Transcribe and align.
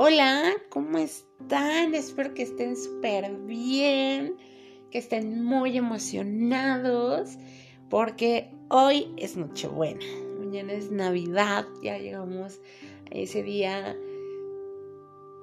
Hola, 0.00 0.54
¿cómo 0.68 0.96
están? 0.98 1.92
Espero 1.92 2.32
que 2.32 2.44
estén 2.44 2.76
súper 2.76 3.34
bien, 3.34 4.36
que 4.92 4.98
estén 4.98 5.42
muy 5.42 5.76
emocionados, 5.76 7.36
porque 7.90 8.48
hoy 8.68 9.12
es 9.16 9.36
Nochebuena, 9.36 10.06
mañana 10.38 10.74
es 10.74 10.92
Navidad, 10.92 11.66
ya 11.82 11.98
llegamos 11.98 12.60
a 13.10 13.16
ese 13.16 13.42
día 13.42 13.96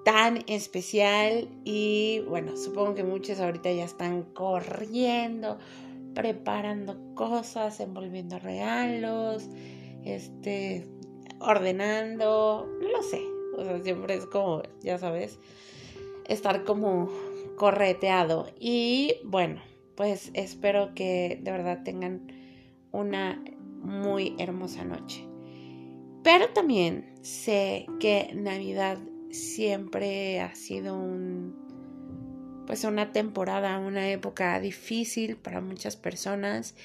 tan 0.05 0.45
especial 0.47 1.49
y 1.65 2.23
bueno, 2.29 2.55
supongo 2.55 2.95
que 2.95 3.03
muchos 3.03 3.41
ahorita 3.41 3.69
ya 3.73 3.83
están 3.83 4.23
corriendo, 4.23 5.57
preparando 6.13 7.13
cosas, 7.13 7.81
envolviendo 7.81 8.39
regalos, 8.39 9.49
este, 10.05 10.87
ordenando, 11.41 12.69
no 12.79 12.87
lo 12.87 13.03
sé, 13.03 13.34
o 13.57 13.63
sea, 13.63 13.81
siempre 13.81 14.15
es 14.15 14.25
como, 14.25 14.61
ya 14.81 14.97
sabes, 14.97 15.39
estar 16.27 16.63
como 16.63 17.09
correteado 17.57 18.47
y 18.59 19.15
bueno, 19.23 19.61
pues 19.95 20.31
espero 20.33 20.93
que 20.93 21.39
de 21.41 21.51
verdad 21.51 21.83
tengan 21.83 22.27
una 22.91 23.41
muy 23.81 24.35
hermosa 24.39 24.83
noche. 24.83 25.25
Pero 26.23 26.49
también 26.49 27.13
sé 27.21 27.85
que 27.99 28.31
Navidad 28.33 28.97
siempre 29.29 30.41
ha 30.41 30.55
sido 30.55 30.95
un 30.95 31.65
pues 32.65 32.83
una 32.83 33.11
temporada, 33.11 33.77
una 33.77 34.09
época 34.09 34.59
difícil 34.59 35.37
para 35.37 35.61
muchas 35.61 35.95
personas, 35.95 36.75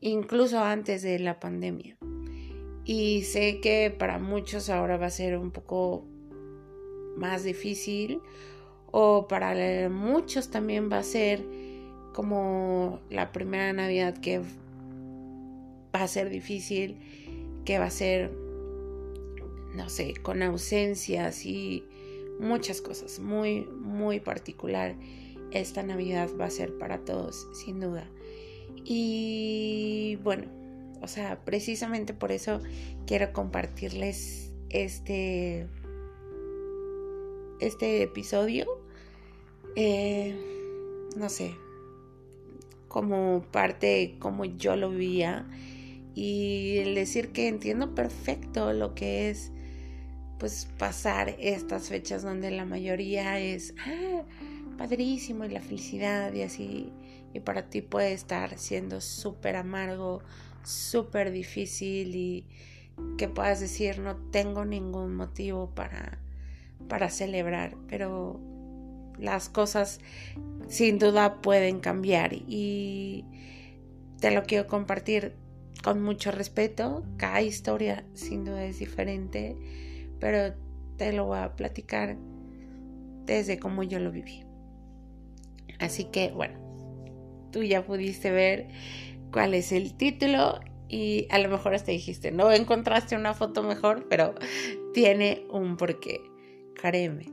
incluso 0.00 0.58
antes 0.58 1.02
de 1.02 1.20
la 1.20 1.38
pandemia. 1.38 1.96
Y 2.84 3.22
sé 3.22 3.60
que 3.60 3.94
para 3.96 4.18
muchos 4.18 4.68
ahora 4.68 4.96
va 4.96 5.06
a 5.06 5.10
ser 5.10 5.38
un 5.38 5.52
poco 5.52 6.08
más 7.16 7.44
difícil 7.44 8.20
o 8.90 9.28
para 9.28 9.88
muchos 9.88 10.50
también 10.50 10.90
va 10.90 10.98
a 10.98 11.02
ser 11.02 11.44
como 12.12 13.00
la 13.10 13.32
primera 13.32 13.72
Navidad 13.72 14.16
que 14.18 14.40
va 14.40 16.02
a 16.02 16.08
ser 16.08 16.30
difícil, 16.30 16.96
que 17.64 17.78
va 17.78 17.86
a 17.86 17.90
ser, 17.90 18.32
no 19.74 19.88
sé, 19.88 20.14
con 20.22 20.42
ausencias 20.42 21.44
y 21.44 21.84
muchas 22.40 22.80
cosas, 22.80 23.20
muy, 23.20 23.64
muy 23.64 24.20
particular. 24.20 24.96
Esta 25.52 25.82
Navidad 25.82 26.28
va 26.38 26.46
a 26.46 26.50
ser 26.50 26.76
para 26.78 26.98
todos, 27.04 27.46
sin 27.52 27.80
duda. 27.80 28.08
Y 28.84 30.18
bueno, 30.22 30.44
o 31.00 31.08
sea, 31.08 31.44
precisamente 31.44 32.14
por 32.14 32.32
eso 32.32 32.60
quiero 33.06 33.32
compartirles 33.32 34.52
este, 34.70 35.68
este 37.60 38.02
episodio. 38.02 38.66
Eh, 39.76 40.34
no 41.16 41.28
sé, 41.28 41.54
como 42.88 43.44
parte 43.50 44.16
como 44.18 44.44
yo 44.44 44.76
lo 44.76 44.90
vivía 44.90 45.46
y 46.14 46.78
el 46.78 46.94
decir 46.94 47.30
que 47.30 47.48
entiendo 47.48 47.94
perfecto 47.94 48.72
lo 48.72 48.94
que 48.94 49.30
es 49.30 49.52
pues 50.38 50.68
pasar 50.78 51.36
estas 51.38 51.88
fechas 51.88 52.22
donde 52.22 52.50
la 52.50 52.64
mayoría 52.64 53.38
es 53.38 53.74
ah, 53.86 54.22
padrísimo 54.76 55.44
y 55.44 55.50
la 55.50 55.60
felicidad 55.60 56.32
y 56.32 56.42
así 56.42 56.92
y 57.34 57.40
para 57.40 57.68
ti 57.68 57.82
puede 57.82 58.14
estar 58.14 58.58
siendo 58.58 59.02
súper 59.02 59.56
amargo, 59.56 60.22
súper 60.64 61.30
difícil 61.30 62.16
y 62.16 62.46
que 63.18 63.28
puedas 63.28 63.60
decir 63.60 63.98
no 63.98 64.16
tengo 64.16 64.64
ningún 64.64 65.14
motivo 65.14 65.70
para 65.74 66.18
para 66.88 67.10
celebrar, 67.10 67.76
pero 67.88 68.40
las 69.18 69.48
cosas 69.48 70.00
sin 70.68 70.98
duda 70.98 71.40
pueden 71.40 71.80
cambiar 71.80 72.32
y 72.32 73.24
te 74.20 74.30
lo 74.30 74.42
quiero 74.44 74.66
compartir 74.66 75.34
con 75.82 76.02
mucho 76.02 76.30
respeto. 76.30 77.04
Cada 77.16 77.42
historia 77.42 78.04
sin 78.14 78.44
duda 78.44 78.64
es 78.64 78.78
diferente 78.78 79.56
pero 80.20 80.54
te 80.96 81.12
lo 81.12 81.26
voy 81.26 81.38
a 81.38 81.54
platicar 81.54 82.16
desde 83.24 83.58
cómo 83.58 83.82
yo 83.82 83.98
lo 83.98 84.10
viví. 84.10 84.44
Así 85.78 86.04
que 86.04 86.30
bueno, 86.30 86.58
tú 87.52 87.62
ya 87.62 87.84
pudiste 87.84 88.30
ver 88.30 88.68
cuál 89.32 89.54
es 89.54 89.72
el 89.72 89.94
título 89.94 90.60
y 90.88 91.26
a 91.30 91.38
lo 91.38 91.48
mejor 91.48 91.74
hasta 91.74 91.92
dijiste, 91.92 92.32
no 92.32 92.50
encontraste 92.50 93.14
una 93.14 93.34
foto 93.34 93.62
mejor, 93.62 94.06
pero 94.08 94.34
tiene 94.94 95.46
un 95.50 95.76
porqué, 95.76 96.20
créeme. 96.78 97.26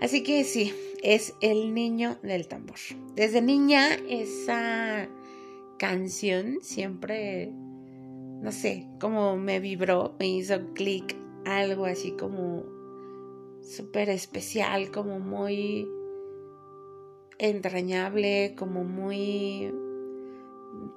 Así 0.00 0.22
que 0.22 0.44
sí, 0.44 0.72
es 1.02 1.34
el 1.40 1.74
niño 1.74 2.18
del 2.22 2.46
tambor. 2.46 2.76
Desde 3.14 3.42
niña 3.42 3.94
esa 4.08 5.08
canción 5.78 6.58
siempre, 6.62 7.50
no 7.52 8.52
sé, 8.52 8.86
como 9.00 9.36
me 9.36 9.60
vibró, 9.60 10.14
me 10.18 10.28
hizo 10.28 10.72
clic 10.74 11.16
algo 11.44 11.86
así 11.86 12.12
como 12.12 12.64
súper 13.62 14.08
especial, 14.08 14.90
como 14.90 15.18
muy 15.18 15.86
entrañable, 17.38 18.54
como 18.56 18.84
muy, 18.84 19.72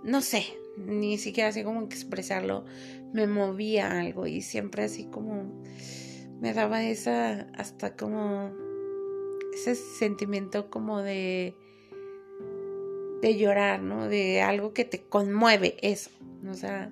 no 0.03 0.21
sé, 0.21 0.45
ni 0.77 1.17
siquiera 1.17 1.49
así 1.49 1.63
como 1.63 1.81
expresarlo, 1.83 2.65
me 3.13 3.27
movía 3.27 3.99
algo 3.99 4.27
y 4.27 4.41
siempre 4.41 4.83
así 4.83 5.05
como 5.05 5.63
me 6.41 6.53
daba 6.53 6.83
esa, 6.83 7.47
hasta 7.55 7.95
como 7.95 8.51
ese 9.53 9.75
sentimiento 9.75 10.69
como 10.69 11.01
de 11.01 11.55
de 13.23 13.37
llorar, 13.37 13.81
¿no? 13.81 14.09
De 14.09 14.41
algo 14.41 14.73
que 14.73 14.83
te 14.83 15.01
conmueve 15.01 15.77
eso, 15.81 16.09
o 16.45 16.53
sea, 16.55 16.91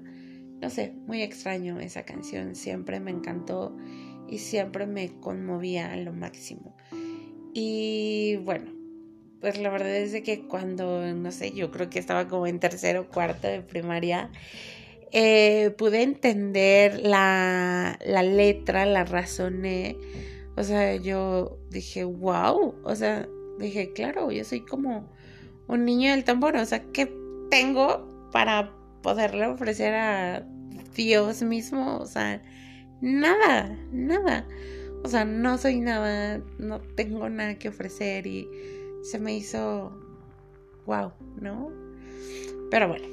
no 0.61 0.69
sé, 0.69 0.93
muy 1.05 1.21
extraño 1.21 1.77
esa 1.81 2.03
canción, 2.03 2.55
siempre 2.55 3.01
me 3.01 3.11
encantó 3.11 3.75
y 4.29 4.37
siempre 4.37 4.87
me 4.87 5.11
conmovía 5.19 5.91
a 5.91 5.97
lo 5.97 6.13
máximo. 6.13 6.73
Y 7.53 8.37
bueno, 8.45 8.71
pues 9.41 9.59
la 9.59 9.69
verdad 9.71 9.93
es 9.93 10.13
de 10.13 10.23
que 10.23 10.47
cuando, 10.47 11.05
no 11.13 11.31
sé, 11.33 11.51
yo 11.51 11.69
creo 11.69 11.89
que 11.89 11.99
estaba 11.99 12.29
como 12.29 12.47
en 12.47 12.61
tercero 12.61 13.01
o 13.01 13.07
cuarto 13.09 13.49
de 13.49 13.61
primaria, 13.61 14.31
eh, 15.11 15.73
pude 15.77 16.03
entender 16.03 17.01
la, 17.01 17.99
la 18.05 18.23
letra, 18.23 18.85
la 18.85 19.03
razoné. 19.03 19.97
O 20.55 20.63
sea, 20.63 20.95
yo 20.95 21.57
dije, 21.69 22.03
wow, 22.03 22.75
o 22.83 22.95
sea, 22.95 23.27
dije, 23.59 23.93
claro, 23.93 24.31
yo 24.31 24.43
soy 24.43 24.61
como 24.61 25.09
un 25.67 25.85
niño 25.85 26.11
del 26.11 26.23
tambor, 26.23 26.55
o 26.55 26.65
sea, 26.65 26.83
¿qué 26.91 27.11
tengo 27.49 28.29
para 28.31 28.73
poderle 29.01 29.47
ofrecer 29.47 29.93
a 29.93 30.45
Dios 30.95 31.41
mismo, 31.41 31.97
o 31.97 32.05
sea, 32.05 32.41
nada, 33.01 33.77
nada. 33.91 34.47
O 35.03 35.09
sea, 35.09 35.25
no 35.25 35.57
soy 35.57 35.79
nada, 35.79 36.41
no 36.59 36.79
tengo 36.79 37.27
nada 37.29 37.55
que 37.55 37.69
ofrecer 37.69 38.27
y 38.27 38.47
se 39.03 39.19
me 39.19 39.35
hizo 39.35 39.91
wow, 40.85 41.11
¿no? 41.39 41.71
Pero 42.69 42.87
bueno, 42.87 43.07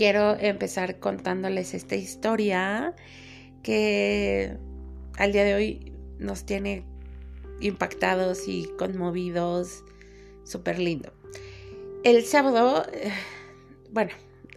quiero 0.00 0.34
empezar 0.40 0.98
contándoles 0.98 1.74
esta 1.74 1.94
historia 1.94 2.94
que 3.62 4.56
al 5.18 5.30
día 5.30 5.44
de 5.44 5.52
hoy 5.52 5.92
nos 6.18 6.46
tiene 6.46 6.84
impactados 7.60 8.48
y 8.48 8.70
conmovidos, 8.78 9.84
súper 10.44 10.78
lindo. 10.78 11.12
El 12.02 12.24
sábado, 12.24 12.86
eh, 12.94 13.12
bueno, 13.92 14.12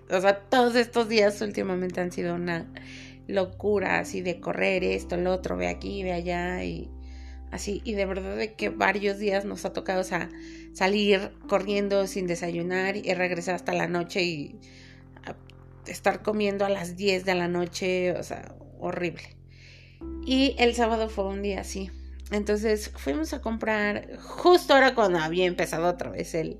o 0.10 0.22
sea, 0.22 0.40
todos 0.40 0.78
estos 0.78 1.10
días 1.10 1.42
últimamente 1.42 2.00
han 2.00 2.14
sido 2.14 2.36
una 2.36 2.74
locura 3.28 4.00
así 4.00 4.22
de 4.22 4.40
correr 4.40 4.86
esto, 4.86 5.18
lo 5.18 5.34
otro, 5.34 5.58
ve 5.58 5.68
aquí, 5.68 6.04
ve 6.04 6.14
allá 6.14 6.64
y 6.64 6.90
así. 7.52 7.82
Y 7.84 7.96
de 7.96 8.06
verdad 8.06 8.38
de 8.38 8.54
que 8.54 8.70
varios 8.70 9.20
días 9.20 9.44
nos 9.44 9.66
ha 9.66 9.74
tocado, 9.74 10.06
salir 10.72 11.32
corriendo 11.50 12.08
sin 12.08 12.28
desayunar 12.28 12.96
y 12.96 13.14
regresar 13.14 13.56
hasta 13.56 13.74
la 13.74 13.90
noche 13.90 14.24
y 14.24 14.62
estar 15.88 16.22
comiendo 16.22 16.66
a 16.66 16.70
las 16.70 16.96
10 16.96 17.26
de 17.26 17.36
la 17.36 17.48
noche, 17.48 18.12
o 18.14 18.24
sea, 18.24 18.56
horrible. 18.80 19.36
Y 20.26 20.56
el 20.58 20.76
sábado 20.76 21.10
fue 21.10 21.26
un 21.26 21.42
día 21.42 21.62
así. 21.62 21.90
Entonces 22.32 22.92
fuimos 22.96 23.34
a 23.34 23.42
comprar 23.42 24.18
justo 24.18 24.74
ahora 24.74 24.96
cuando 24.96 25.20
había 25.20 25.46
empezado 25.46 25.88
otra 25.88 26.10
vez 26.10 26.34
el 26.34 26.60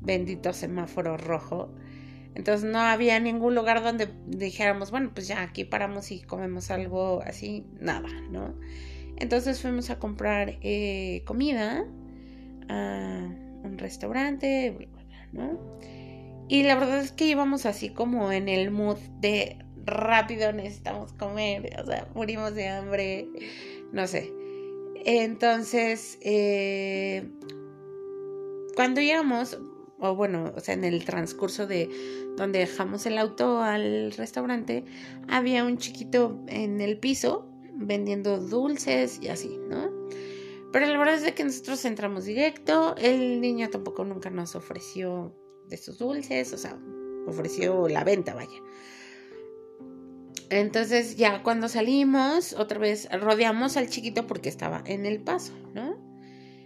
bendito 0.00 0.52
semáforo 0.52 1.16
rojo. 1.16 1.74
Entonces 2.34 2.68
no 2.70 2.78
había 2.78 3.18
ningún 3.20 3.54
lugar 3.54 3.82
donde 3.82 4.08
dijéramos, 4.26 4.90
bueno, 4.90 5.10
pues 5.14 5.28
ya 5.28 5.42
aquí 5.42 5.64
paramos 5.64 6.10
y 6.12 6.20
comemos 6.20 6.70
algo 6.70 7.22
así, 7.24 7.66
nada, 7.80 8.08
¿no? 8.30 8.54
Entonces 9.16 9.60
fuimos 9.60 9.90
a 9.90 9.98
comprar 9.98 10.58
eh, 10.62 11.22
comida 11.26 11.84
a 12.68 13.28
un 13.64 13.76
restaurante, 13.78 14.88
¿no? 15.32 15.58
Y 16.48 16.62
la 16.62 16.76
verdad 16.76 17.00
es 17.00 17.12
que 17.12 17.26
íbamos 17.26 17.66
así 17.66 17.90
como 17.90 18.32
en 18.32 18.48
el 18.48 18.70
mood 18.70 18.98
de 19.20 19.58
rápido 19.84 20.52
necesitamos 20.52 21.12
comer, 21.14 21.76
o 21.82 21.86
sea, 21.86 22.08
morimos 22.14 22.54
de 22.54 22.68
hambre, 22.68 23.28
no 23.92 24.06
sé. 24.06 24.32
Entonces, 25.04 26.18
eh, 26.22 27.28
cuando 28.74 29.00
llegamos, 29.00 29.58
o 29.98 30.14
bueno, 30.14 30.52
o 30.56 30.60
sea, 30.60 30.74
en 30.74 30.84
el 30.84 31.04
transcurso 31.04 31.66
de 31.66 31.88
donde 32.36 32.60
dejamos 32.60 33.06
el 33.06 33.18
auto 33.18 33.60
al 33.60 34.12
restaurante, 34.12 34.84
había 35.28 35.64
un 35.64 35.78
chiquito 35.78 36.40
en 36.46 36.80
el 36.80 36.98
piso 36.98 37.50
vendiendo 37.74 38.38
dulces 38.38 39.20
y 39.22 39.28
así, 39.28 39.58
¿no? 39.68 39.90
Pero 40.72 40.86
la 40.86 40.98
verdad 40.98 41.14
es 41.14 41.32
que 41.32 41.44
nosotros 41.44 41.84
entramos 41.84 42.24
directo, 42.24 42.94
el 42.98 43.40
niño 43.40 43.70
tampoco 43.70 44.04
nunca 44.04 44.30
nos 44.30 44.54
ofreció 44.54 45.34
de 45.68 45.76
sus 45.76 45.98
dulces, 45.98 46.52
o 46.52 46.58
sea, 46.58 46.78
ofreció 47.26 47.88
la 47.88 48.04
venta, 48.04 48.34
vaya. 48.34 48.62
Entonces 50.50 51.16
ya 51.16 51.42
cuando 51.42 51.68
salimos, 51.68 52.54
otra 52.54 52.78
vez 52.78 53.08
rodeamos 53.12 53.76
al 53.76 53.90
chiquito 53.90 54.26
porque 54.26 54.48
estaba 54.48 54.82
en 54.86 55.04
el 55.04 55.20
paso, 55.20 55.52
¿no? 55.74 55.96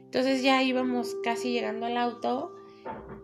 Entonces 0.05 0.43
ya 0.43 0.63
íbamos 0.63 1.17
casi 1.25 1.53
llegando 1.53 1.87
al 1.87 1.97
auto 1.97 2.55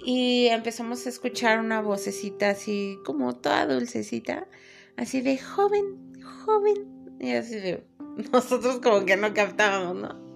y 0.05 0.47
empezamos 0.47 1.07
a 1.07 1.11
escuchar 1.11 1.61
una 1.61 1.81
vocecita 1.81 2.51
así 2.51 2.99
como 3.05 3.37
toda 3.37 3.67
dulcecita, 3.67 4.49
así 4.97 5.21
de 5.21 5.39
joven, 5.39 6.13
joven. 6.45 7.17
Y 7.21 7.33
así 7.33 7.57
de 7.57 7.85
nosotros 8.33 8.81
como 8.81 9.05
que 9.05 9.17
no 9.17 9.35
captábamos, 9.35 9.97
¿no? 9.97 10.29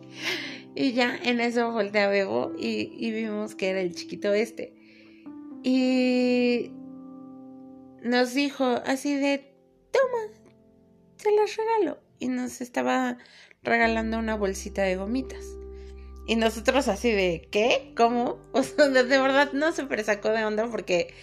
Y 0.75 0.93
ya 0.93 1.17
en 1.17 1.41
eso 1.41 1.71
volteé 1.71 2.03
a 2.03 2.09
Bebo 2.09 2.53
y, 2.59 2.93
y 2.97 3.11
vimos 3.12 3.55
que 3.55 3.71
era 3.71 3.81
el 3.81 3.95
chiquito 3.95 4.33
este. 4.33 4.75
Y 5.62 6.73
nos 8.03 8.35
dijo 8.35 8.64
así 8.85 9.14
de, 9.14 9.55
toma, 9.93 10.32
se 11.17 11.31
las 11.32 11.56
regalo. 11.56 11.99
Y 12.19 12.29
nos 12.29 12.61
estaba 12.61 13.19
regalando 13.62 14.19
una 14.19 14.37
bolsita 14.37 14.82
de 14.82 14.97
gomitas. 14.97 15.44
Y 16.26 16.37
nosotros 16.37 16.88
así 16.88 17.11
de, 17.11 17.49
¿qué? 17.50 17.93
¿Cómo? 17.97 18.38
O 18.53 18.62
sea, 18.62 18.88
de 18.88 19.03
verdad 19.03 19.53
no 19.53 19.73
se 19.73 19.87
sacó 20.05 20.31
de 20.31 20.44
onda 20.44 20.69
porque, 20.70 21.14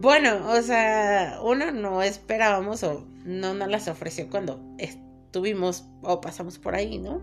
bueno, 0.00 0.50
o 0.50 0.62
sea, 0.62 1.40
uno 1.42 1.72
no 1.72 2.02
esperábamos 2.02 2.82
o 2.82 3.06
no 3.24 3.54
nos 3.54 3.68
las 3.68 3.88
ofreció 3.88 4.28
cuando 4.28 4.60
estuvimos 4.78 5.84
o 6.02 6.20
pasamos 6.20 6.58
por 6.58 6.74
ahí, 6.74 6.98
¿no? 6.98 7.22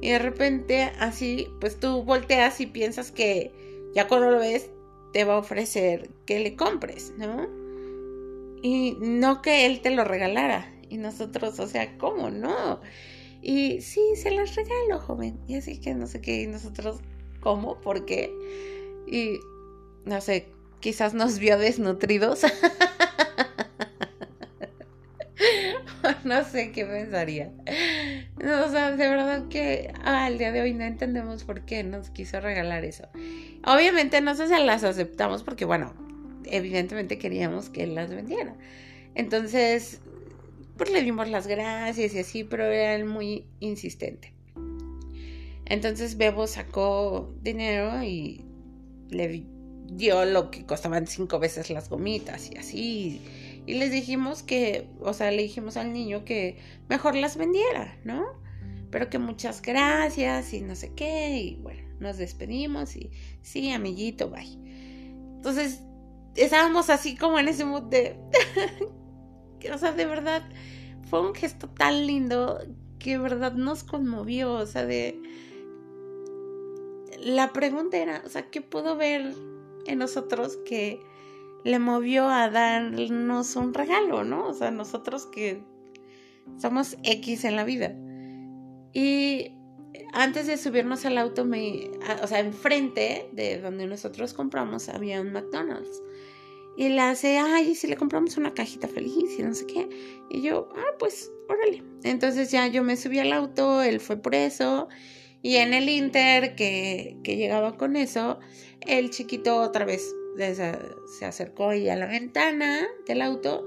Y 0.00 0.10
de 0.10 0.18
repente 0.18 0.92
así, 0.98 1.48
pues 1.60 1.78
tú 1.78 2.02
volteas 2.04 2.60
y 2.60 2.66
piensas 2.66 3.10
que 3.10 3.52
ya 3.94 4.08
cuando 4.08 4.30
lo 4.30 4.38
ves 4.38 4.70
te 5.12 5.24
va 5.24 5.34
a 5.34 5.38
ofrecer 5.38 6.10
que 6.26 6.40
le 6.40 6.56
compres, 6.56 7.12
¿no? 7.18 7.48
Y 8.62 8.96
no 9.00 9.42
que 9.42 9.66
él 9.66 9.80
te 9.80 9.90
lo 9.90 10.04
regalara. 10.04 10.72
Y 10.88 10.98
nosotros, 10.98 11.58
o 11.60 11.66
sea, 11.66 11.96
¿cómo 11.98 12.30
no? 12.30 12.80
Y 13.42 13.80
sí, 13.80 14.00
se 14.16 14.30
las 14.30 14.54
regalo, 14.54 14.98
joven. 14.98 15.38
Y 15.46 15.56
así 15.56 15.80
que 15.80 15.94
no 15.94 16.06
sé 16.06 16.20
qué, 16.20 16.42
y 16.42 16.46
nosotros, 16.46 17.00
¿cómo? 17.40 17.80
¿Por 17.80 18.04
qué? 18.04 18.32
Y 19.06 19.40
no 20.04 20.20
sé, 20.20 20.48
quizás 20.80 21.14
nos 21.14 21.38
vio 21.38 21.58
desnutridos. 21.58 22.42
no 26.24 26.44
sé 26.44 26.72
qué 26.72 26.84
pensaría. 26.84 27.52
No, 28.42 28.64
o 28.64 28.68
sea, 28.70 28.92
de 28.96 29.08
verdad 29.08 29.48
que 29.48 29.92
al 30.02 30.38
día 30.38 30.52
de 30.52 30.62
hoy 30.62 30.72
no 30.72 30.84
entendemos 30.84 31.44
por 31.44 31.62
qué 31.62 31.84
nos 31.84 32.10
quiso 32.10 32.40
regalar 32.40 32.84
eso. 32.84 33.08
Obviamente 33.66 34.20
no 34.20 34.34
se 34.34 34.46
las 34.46 34.84
aceptamos 34.84 35.42
porque, 35.42 35.64
bueno, 35.64 35.92
evidentemente 36.44 37.18
queríamos 37.18 37.68
que 37.68 37.82
él 37.82 37.94
las 37.94 38.10
vendiera. 38.10 38.56
Entonces, 39.14 40.00
pues 40.76 40.90
le 40.90 41.02
dimos 41.02 41.28
las 41.28 41.46
gracias 41.46 42.14
y 42.14 42.20
así, 42.20 42.44
pero 42.44 42.64
era 42.64 43.04
muy 43.04 43.46
insistente. 43.60 44.32
Entonces 45.66 46.16
Bebo 46.16 46.46
sacó 46.46 47.32
dinero 47.42 48.02
y 48.02 48.44
le 49.10 49.44
dio 49.86 50.24
lo 50.24 50.50
que 50.50 50.64
costaban 50.64 51.06
cinco 51.06 51.38
veces 51.38 51.70
las 51.70 51.88
gomitas 51.88 52.50
y 52.50 52.56
así. 52.56 53.20
Y 53.66 53.74
les 53.74 53.90
dijimos 53.90 54.42
que, 54.42 54.88
o 55.00 55.12
sea, 55.12 55.30
le 55.30 55.42
dijimos 55.42 55.76
al 55.76 55.92
niño 55.92 56.24
que 56.24 56.58
mejor 56.88 57.14
las 57.14 57.36
vendiera, 57.36 57.98
¿no? 58.04 58.24
Pero 58.90 59.08
que 59.10 59.18
muchas 59.18 59.62
gracias 59.62 60.52
y 60.52 60.60
no 60.60 60.74
sé 60.74 60.92
qué. 60.94 61.36
Y 61.36 61.56
bueno, 61.56 61.88
nos 62.00 62.16
despedimos 62.18 62.96
y 62.96 63.10
sí, 63.42 63.70
amiguito, 63.70 64.30
bye. 64.30 64.58
Entonces, 65.36 65.82
estábamos 66.34 66.90
así 66.90 67.16
como 67.16 67.38
en 67.38 67.48
ese 67.48 67.64
mood 67.64 67.84
de... 67.84 68.16
o 69.72 69.78
sea, 69.78 69.92
de 69.92 70.06
verdad, 70.06 70.42
fue 71.08 71.20
un 71.20 71.34
gesto 71.34 71.68
tan 71.68 72.06
lindo 72.06 72.60
que 72.98 73.12
de 73.12 73.18
verdad 73.18 73.52
nos 73.52 73.84
conmovió, 73.84 74.52
o 74.52 74.66
sea, 74.66 74.86
de... 74.86 75.20
La 77.18 77.52
pregunta 77.52 77.98
era, 77.98 78.22
o 78.24 78.28
sea, 78.28 78.50
¿qué 78.50 78.62
puedo 78.62 78.96
ver 78.96 79.34
en 79.86 79.98
nosotros 79.98 80.58
que 80.64 81.00
le 81.64 81.78
movió 81.78 82.28
a 82.28 82.48
darnos 82.50 83.56
un 83.56 83.74
regalo, 83.74 84.24
¿no? 84.24 84.48
O 84.48 84.54
sea, 84.54 84.70
nosotros 84.70 85.26
que 85.26 85.62
somos 86.58 86.96
X 87.02 87.44
en 87.44 87.56
la 87.56 87.64
vida. 87.64 87.94
Y 88.92 89.52
antes 90.12 90.46
de 90.46 90.56
subirnos 90.56 91.04
al 91.04 91.18
auto, 91.18 91.44
me, 91.44 91.90
o 92.22 92.26
sea, 92.26 92.40
enfrente 92.40 93.28
de 93.32 93.58
donde 93.58 93.86
nosotros 93.86 94.34
compramos 94.34 94.88
había 94.88 95.20
un 95.20 95.32
McDonald's. 95.32 96.02
Y 96.76 96.88
le 96.88 97.00
hace, 97.00 97.38
ay, 97.38 97.74
si 97.74 97.88
le 97.88 97.96
compramos 97.96 98.36
una 98.36 98.54
cajita 98.54 98.88
feliz 98.88 99.38
y 99.38 99.42
no 99.42 99.54
sé 99.54 99.66
qué. 99.66 99.88
Y 100.30 100.40
yo, 100.40 100.68
ah, 100.76 100.94
pues, 100.98 101.30
órale. 101.48 101.82
Entonces 102.04 102.50
ya 102.50 102.66
yo 102.68 102.82
me 102.82 102.96
subí 102.96 103.18
al 103.18 103.32
auto, 103.32 103.82
él 103.82 104.00
fue 104.00 104.16
por 104.16 104.34
eso. 104.34 104.88
Y 105.42 105.56
en 105.56 105.74
el 105.74 105.88
Inter 105.88 106.54
que, 106.54 107.18
que 107.22 107.36
llegaba 107.36 107.76
con 107.76 107.96
eso, 107.96 108.38
el 108.86 109.10
chiquito 109.10 109.60
otra 109.60 109.84
vez 109.84 110.14
se 110.36 111.24
acercó 111.24 111.72
ella 111.72 111.94
a 111.94 111.96
la 111.96 112.06
ventana 112.06 112.86
del 113.06 113.22
auto 113.22 113.66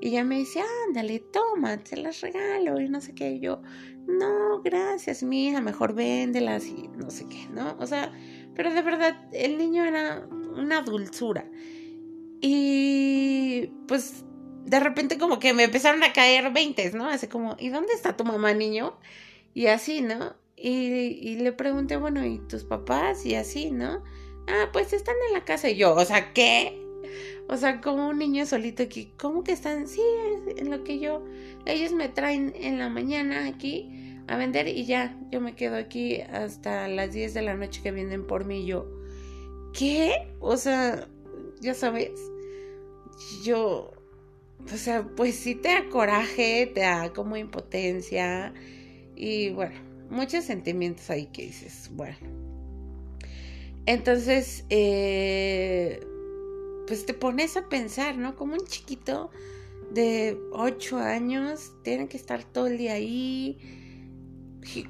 y 0.00 0.08
ella 0.08 0.24
me 0.24 0.36
dice, 0.36 0.60
ándale, 0.86 1.18
toma, 1.18 1.78
te 1.78 1.96
las 1.96 2.20
regalo 2.20 2.80
y 2.80 2.88
no 2.88 3.00
sé 3.00 3.14
qué. 3.14 3.32
Y 3.32 3.40
yo, 3.40 3.62
no, 4.06 4.60
gracias, 4.62 5.22
mi 5.22 5.48
hija, 5.48 5.60
mejor 5.60 5.94
véndelas 5.94 6.66
y 6.66 6.88
no 6.88 7.10
sé 7.10 7.26
qué, 7.26 7.48
¿no? 7.50 7.76
O 7.78 7.86
sea, 7.86 8.12
pero 8.54 8.72
de 8.72 8.82
verdad, 8.82 9.16
el 9.32 9.56
niño 9.56 9.84
era 9.84 10.26
una 10.56 10.82
dulzura. 10.82 11.48
Y 12.40 13.70
pues 13.88 14.24
de 14.66 14.80
repente 14.80 15.16
como 15.16 15.38
que 15.38 15.54
me 15.54 15.64
empezaron 15.64 16.02
a 16.02 16.12
caer 16.12 16.52
veintes, 16.52 16.94
¿no? 16.94 17.08
Así 17.08 17.26
como, 17.26 17.56
¿y 17.58 17.70
dónde 17.70 17.94
está 17.94 18.16
tu 18.16 18.24
mamá, 18.24 18.52
niño? 18.52 18.98
Y 19.54 19.68
así, 19.68 20.02
¿no? 20.02 20.34
Y, 20.56 21.18
y 21.20 21.36
le 21.36 21.52
pregunté, 21.52 21.96
bueno, 21.96 22.24
¿y 22.26 22.40
tus 22.40 22.64
papás? 22.64 23.24
Y 23.24 23.34
así, 23.36 23.70
¿no? 23.70 24.02
Ah, 24.48 24.70
pues 24.72 24.92
están 24.92 25.16
en 25.28 25.34
la 25.34 25.44
casa. 25.44 25.70
Y 25.70 25.76
yo, 25.76 25.94
o 25.94 26.04
sea, 26.04 26.32
¿qué? 26.32 26.80
O 27.48 27.56
sea, 27.56 27.80
como 27.80 28.08
un 28.08 28.18
niño 28.18 28.46
solito 28.46 28.82
aquí, 28.82 29.12
¿cómo 29.18 29.44
que 29.44 29.52
están? 29.52 29.86
Sí, 29.86 30.00
en 30.56 30.70
lo 30.70 30.82
que 30.82 30.98
yo, 30.98 31.22
ellos 31.66 31.92
me 31.92 32.08
traen 32.08 32.54
en 32.56 32.78
la 32.78 32.88
mañana 32.88 33.46
aquí 33.46 33.90
a 34.26 34.38
vender 34.38 34.66
y 34.68 34.86
ya, 34.86 35.18
yo 35.30 35.40
me 35.42 35.54
quedo 35.54 35.76
aquí 35.76 36.22
hasta 36.22 36.88
las 36.88 37.12
10 37.12 37.34
de 37.34 37.42
la 37.42 37.54
noche 37.54 37.82
que 37.82 37.92
vienen 37.92 38.26
por 38.26 38.46
mí 38.46 38.62
y 38.62 38.66
yo, 38.66 38.86
¿qué? 39.74 40.34
O 40.40 40.56
sea, 40.56 41.06
ya 41.60 41.74
sabes, 41.74 42.12
yo, 43.44 43.92
o 44.64 44.76
sea, 44.76 45.06
pues 45.14 45.34
sí 45.34 45.54
te 45.54 45.68
da 45.68 45.88
coraje, 45.90 46.70
te 46.74 46.80
da 46.80 47.12
como 47.12 47.36
impotencia 47.36 48.54
y 49.14 49.50
bueno, 49.50 49.78
muchos 50.08 50.44
sentimientos 50.44 51.10
ahí 51.10 51.26
que 51.26 51.42
dices, 51.42 51.90
bueno 51.92 52.43
entonces, 53.86 54.64
eh, 54.70 56.00
pues 56.86 57.06
te 57.06 57.14
pones 57.14 57.56
a 57.56 57.68
pensar, 57.68 58.16
¿no? 58.16 58.36
Como 58.36 58.54
un 58.54 58.64
chiquito 58.66 59.30
de 59.90 60.38
8 60.52 60.98
años 60.98 61.72
tiene 61.82 62.08
que 62.08 62.16
estar 62.16 62.44
todo 62.44 62.66
el 62.66 62.78
día 62.78 62.94
ahí. 62.94 63.58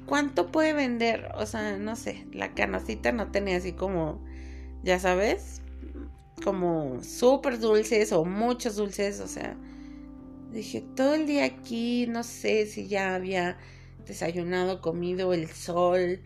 ¿Cuánto 0.05 0.51
puede 0.51 0.73
vender? 0.73 1.29
O 1.35 1.45
sea, 1.45 1.77
no 1.77 1.95
sé, 1.95 2.25
la 2.31 2.53
canacita 2.53 3.11
no 3.11 3.31
tenía 3.31 3.57
así 3.57 3.73
como, 3.73 4.23
ya 4.83 4.99
sabes, 4.99 5.61
como 6.43 7.03
súper 7.03 7.59
dulces 7.59 8.11
o 8.13 8.23
muchos 8.23 8.77
dulces, 8.77 9.19
o 9.19 9.27
sea, 9.27 9.57
dije, 10.51 10.81
todo 10.95 11.15
el 11.15 11.27
día 11.27 11.45
aquí, 11.45 12.07
no 12.07 12.23
sé 12.23 12.65
si 12.65 12.87
ya 12.87 13.15
había 13.15 13.57
desayunado, 14.05 14.81
comido 14.81 15.33
el 15.33 15.49
sol, 15.49 16.21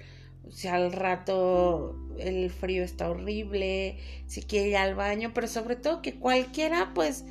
si 0.51 0.67
al 0.67 0.91
rato 0.91 1.95
el 2.17 2.49
frío 2.49 2.83
está 2.83 3.09
horrible, 3.09 3.97
si 4.27 4.41
quiere 4.41 4.69
ir 4.69 4.77
al 4.77 4.95
baño, 4.95 5.31
pero 5.33 5.47
sobre 5.47 5.75
todo 5.75 6.01
que 6.01 6.15
cualquiera, 6.15 6.91
pues, 6.93 7.25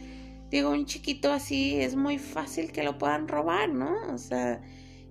digo, 0.51 0.71
un 0.71 0.87
chiquito 0.87 1.33
así 1.33 1.81
es 1.81 1.97
muy 1.97 2.19
fácil 2.19 2.73
que 2.73 2.83
lo 2.83 2.99
puedan 2.99 3.29
robar, 3.29 3.69
¿no? 3.69 3.95
O 4.13 4.19
sea, 4.19 4.63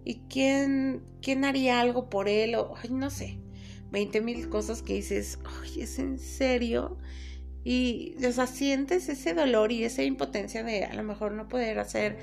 ¿y 0.04 0.22
quién, 0.30 1.04
quién 1.22 1.46
haría 1.46 1.80
algo 1.80 2.10
por 2.10 2.30
él? 2.30 2.56
O, 2.56 2.76
ay, 2.82 2.90
no 2.92 3.10
sé, 3.10 3.40
veinte 3.92 4.22
mil 4.22 4.50
cosas 4.50 4.82
que 4.82 4.94
dices, 4.94 5.40
ay, 5.62 5.82
¿es 5.82 6.00
en 6.00 6.20
serio? 6.20 6.98
Y, 7.64 8.16
o 8.26 8.32
sea, 8.32 8.48
sientes 8.48 9.10
ese 9.10 9.34
dolor 9.34 9.72
y 9.72 9.84
esa 9.84 10.04
impotencia 10.04 10.64
de 10.64 10.86
a 10.86 10.94
lo 10.94 11.04
mejor 11.04 11.34
no 11.34 11.48
poder 11.48 11.80
hacer 11.80 12.18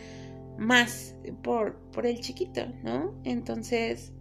más 0.59 1.14
por, 1.43 1.76
por 1.91 2.07
el 2.07 2.21
chiquito, 2.21 2.67
¿no? 2.83 3.14
Entonces, 3.25 4.12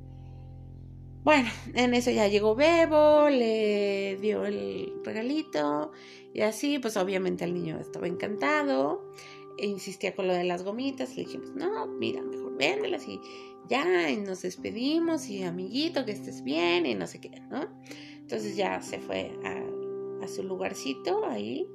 Bueno, 1.24 1.50
en 1.74 1.94
eso 1.94 2.12
ya 2.12 2.28
llegó 2.28 2.54
Bebo, 2.54 3.30
le 3.30 4.18
dio 4.18 4.46
el 4.46 4.94
regalito 5.06 5.94
y 6.34 6.42
así, 6.42 6.80
pues 6.80 6.98
obviamente 6.98 7.46
el 7.46 7.54
niño 7.54 7.80
estaba 7.80 8.08
encantado 8.08 9.10
e 9.58 9.68
insistía 9.68 10.16
con 10.16 10.28
lo 10.28 10.34
de 10.34 10.44
las 10.44 10.64
gomitas. 10.64 11.16
Le 11.16 11.24
dijimos, 11.24 11.52
no, 11.56 11.88
mira, 11.88 12.22
mejor 12.22 12.58
véndelas 12.58 13.08
y 13.08 13.22
ya, 13.70 14.10
y 14.12 14.18
nos 14.18 14.42
despedimos 14.42 15.30
y 15.30 15.44
amiguito, 15.44 16.04
que 16.06 16.12
estés 16.12 16.44
bien 16.44 16.86
y 16.86 16.94
no 16.94 17.08
sé 17.08 17.22
qué, 17.22 17.40
¿no? 17.50 17.70
Entonces 18.18 18.58
ya 18.58 18.82
se 18.82 19.00
fue 19.00 19.32
a, 19.46 20.26
a 20.26 20.28
su 20.28 20.44
lugarcito 20.44 21.26
ahí 21.26 21.70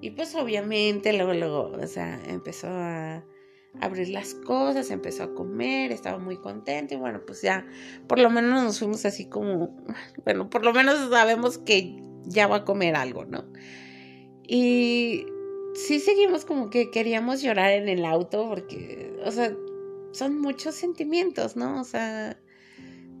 y 0.00 0.10
pues 0.12 0.34
obviamente 0.34 1.12
luego, 1.12 1.34
luego, 1.34 1.72
o 1.78 1.86
sea, 1.86 2.18
empezó 2.26 2.68
a 2.68 3.26
abrir 3.80 4.08
las 4.08 4.34
cosas, 4.34 4.90
empezó 4.90 5.24
a 5.24 5.34
comer, 5.34 5.92
estaba 5.92 6.18
muy 6.18 6.36
contento 6.36 6.94
y 6.94 6.96
bueno, 6.96 7.20
pues 7.26 7.42
ya 7.42 7.66
por 8.06 8.18
lo 8.18 8.30
menos 8.30 8.62
nos 8.62 8.78
fuimos 8.78 9.04
así 9.04 9.26
como, 9.26 9.76
bueno, 10.24 10.48
por 10.50 10.64
lo 10.64 10.72
menos 10.72 11.10
sabemos 11.10 11.58
que 11.58 12.02
ya 12.24 12.46
va 12.46 12.56
a 12.56 12.64
comer 12.64 12.96
algo, 12.96 13.24
¿no? 13.24 13.44
Y 14.46 15.26
sí 15.74 16.00
seguimos 16.00 16.44
como 16.44 16.70
que 16.70 16.90
queríamos 16.90 17.42
llorar 17.42 17.72
en 17.72 17.88
el 17.88 18.04
auto 18.04 18.48
porque, 18.48 19.14
o 19.24 19.30
sea, 19.30 19.54
son 20.12 20.40
muchos 20.40 20.74
sentimientos, 20.74 21.56
¿no? 21.56 21.80
O 21.80 21.84
sea, 21.84 22.38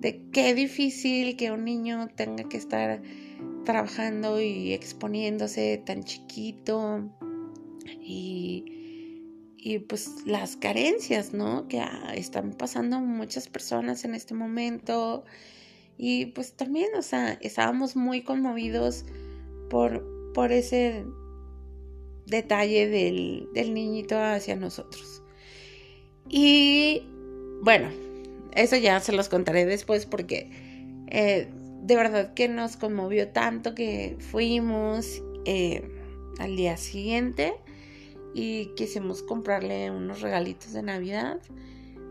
de 0.00 0.22
qué 0.30 0.54
difícil 0.54 1.36
que 1.36 1.50
un 1.50 1.64
niño 1.64 2.08
tenga 2.14 2.44
que 2.44 2.56
estar 2.56 3.02
trabajando 3.64 4.40
y 4.40 4.72
exponiéndose 4.72 5.82
tan 5.84 6.04
chiquito 6.04 7.10
y 8.00 8.85
y 9.66 9.80
pues 9.80 10.24
las 10.26 10.54
carencias, 10.54 11.32
¿no? 11.32 11.66
Que 11.66 11.80
ah, 11.80 12.12
están 12.14 12.52
pasando 12.52 13.00
muchas 13.00 13.48
personas 13.48 14.04
en 14.04 14.14
este 14.14 14.32
momento. 14.32 15.24
Y 15.98 16.26
pues 16.26 16.52
también, 16.52 16.94
o 16.96 17.02
sea, 17.02 17.32
estábamos 17.40 17.96
muy 17.96 18.22
conmovidos 18.22 19.04
por, 19.68 20.32
por 20.34 20.52
ese 20.52 21.04
detalle 22.26 22.88
del, 22.88 23.48
del 23.54 23.74
niñito 23.74 24.16
hacia 24.16 24.54
nosotros. 24.54 25.24
Y 26.28 27.02
bueno, 27.60 27.88
eso 28.52 28.76
ya 28.76 29.00
se 29.00 29.10
los 29.10 29.28
contaré 29.28 29.66
después 29.66 30.06
porque 30.06 30.48
eh, 31.08 31.48
de 31.82 31.96
verdad 31.96 32.34
que 32.34 32.46
nos 32.46 32.76
conmovió 32.76 33.30
tanto 33.30 33.74
que 33.74 34.16
fuimos 34.30 35.24
eh, 35.44 35.90
al 36.38 36.54
día 36.54 36.76
siguiente 36.76 37.54
y 38.38 38.66
quisimos 38.76 39.22
comprarle 39.22 39.90
unos 39.90 40.20
regalitos 40.20 40.74
de 40.74 40.82
Navidad. 40.82 41.40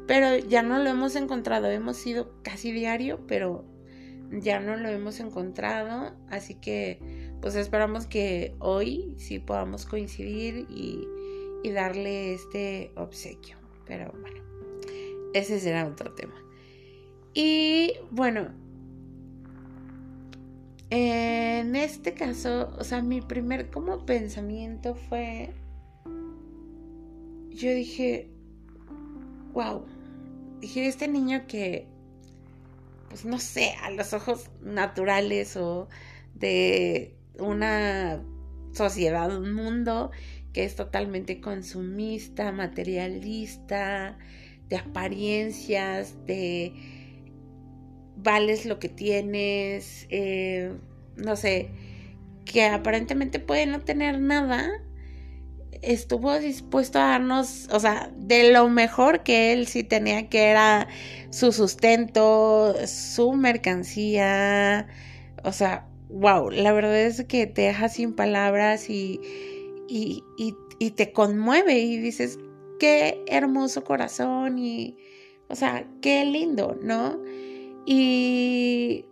Pero 0.07 0.35
ya 0.37 0.63
no 0.63 0.79
lo 0.79 0.89
hemos 0.89 1.15
encontrado, 1.15 1.69
hemos 1.69 2.03
ido 2.07 2.33
casi 2.41 2.71
diario, 2.71 3.19
pero 3.27 3.63
ya 4.31 4.59
no 4.59 4.75
lo 4.75 4.89
hemos 4.89 5.19
encontrado. 5.19 6.15
Así 6.31 6.55
que 6.55 6.99
pues 7.41 7.53
esperamos 7.53 8.07
que 8.07 8.55
hoy 8.57 9.13
sí 9.17 9.37
podamos 9.37 9.85
coincidir 9.85 10.65
y, 10.67 11.07
y 11.63 11.69
darle 11.69 12.33
este 12.33 12.91
obsequio. 12.95 13.57
Pero 13.85 14.11
bueno, 14.19 14.41
ese 15.35 15.59
será 15.59 15.85
otro 15.85 16.15
tema. 16.15 16.43
Y 17.35 17.93
bueno, 18.09 18.47
en 20.89 21.75
este 21.75 22.15
caso, 22.15 22.73
o 22.79 22.83
sea, 22.83 23.03
mi 23.03 23.21
primer 23.21 23.69
como 23.69 24.07
pensamiento 24.07 24.95
fue 24.95 25.53
yo 27.55 27.73
dije, 27.73 28.29
wow, 29.53 29.85
dije, 30.59 30.87
este 30.87 31.07
niño 31.07 31.47
que, 31.47 31.87
pues 33.09 33.25
no 33.25 33.39
sé, 33.39 33.73
a 33.81 33.89
los 33.91 34.13
ojos 34.13 34.49
naturales 34.61 35.55
o 35.55 35.87
de 36.33 37.15
una 37.39 38.21
sociedad, 38.73 39.35
un 39.35 39.53
mundo 39.53 40.11
que 40.53 40.65
es 40.65 40.75
totalmente 40.75 41.41
consumista, 41.41 42.51
materialista, 42.51 44.17
de 44.69 44.77
apariencias, 44.77 46.15
de 46.25 46.73
vales 48.17 48.65
lo 48.65 48.79
que 48.79 48.89
tienes, 48.89 50.07
eh, 50.09 50.73
no 51.15 51.35
sé, 51.35 51.69
que 52.45 52.65
aparentemente 52.65 53.39
puede 53.39 53.65
no 53.65 53.81
tener 53.81 54.19
nada, 54.19 54.81
estuvo 55.81 56.37
dispuesto 56.39 56.99
a 56.99 57.09
darnos, 57.09 57.67
o 57.71 57.79
sea, 57.79 58.11
de 58.17 58.51
lo 58.51 58.69
mejor 58.69 59.23
que 59.23 59.53
él 59.53 59.67
sí 59.67 59.83
tenía, 59.83 60.29
que 60.29 60.45
era 60.45 60.87
su 61.29 61.51
sustento, 61.51 62.75
su 62.87 63.33
mercancía, 63.33 64.87
o 65.43 65.51
sea, 65.51 65.87
wow, 66.09 66.49
la 66.49 66.71
verdad 66.71 66.99
es 67.01 67.23
que 67.25 67.47
te 67.47 67.63
deja 67.63 67.89
sin 67.89 68.13
palabras 68.13 68.89
y, 68.89 69.19
y, 69.87 70.23
y, 70.37 70.91
te 70.91 71.11
conmueve 71.11 71.79
y 71.79 71.97
dices, 71.97 72.39
qué 72.79 73.23
hermoso 73.27 73.83
corazón 73.83 74.59
y, 74.59 74.97
o 75.49 75.55
sea, 75.55 75.87
qué 76.01 76.25
lindo, 76.25 76.77
¿no? 76.81 77.21
Y 77.85 79.05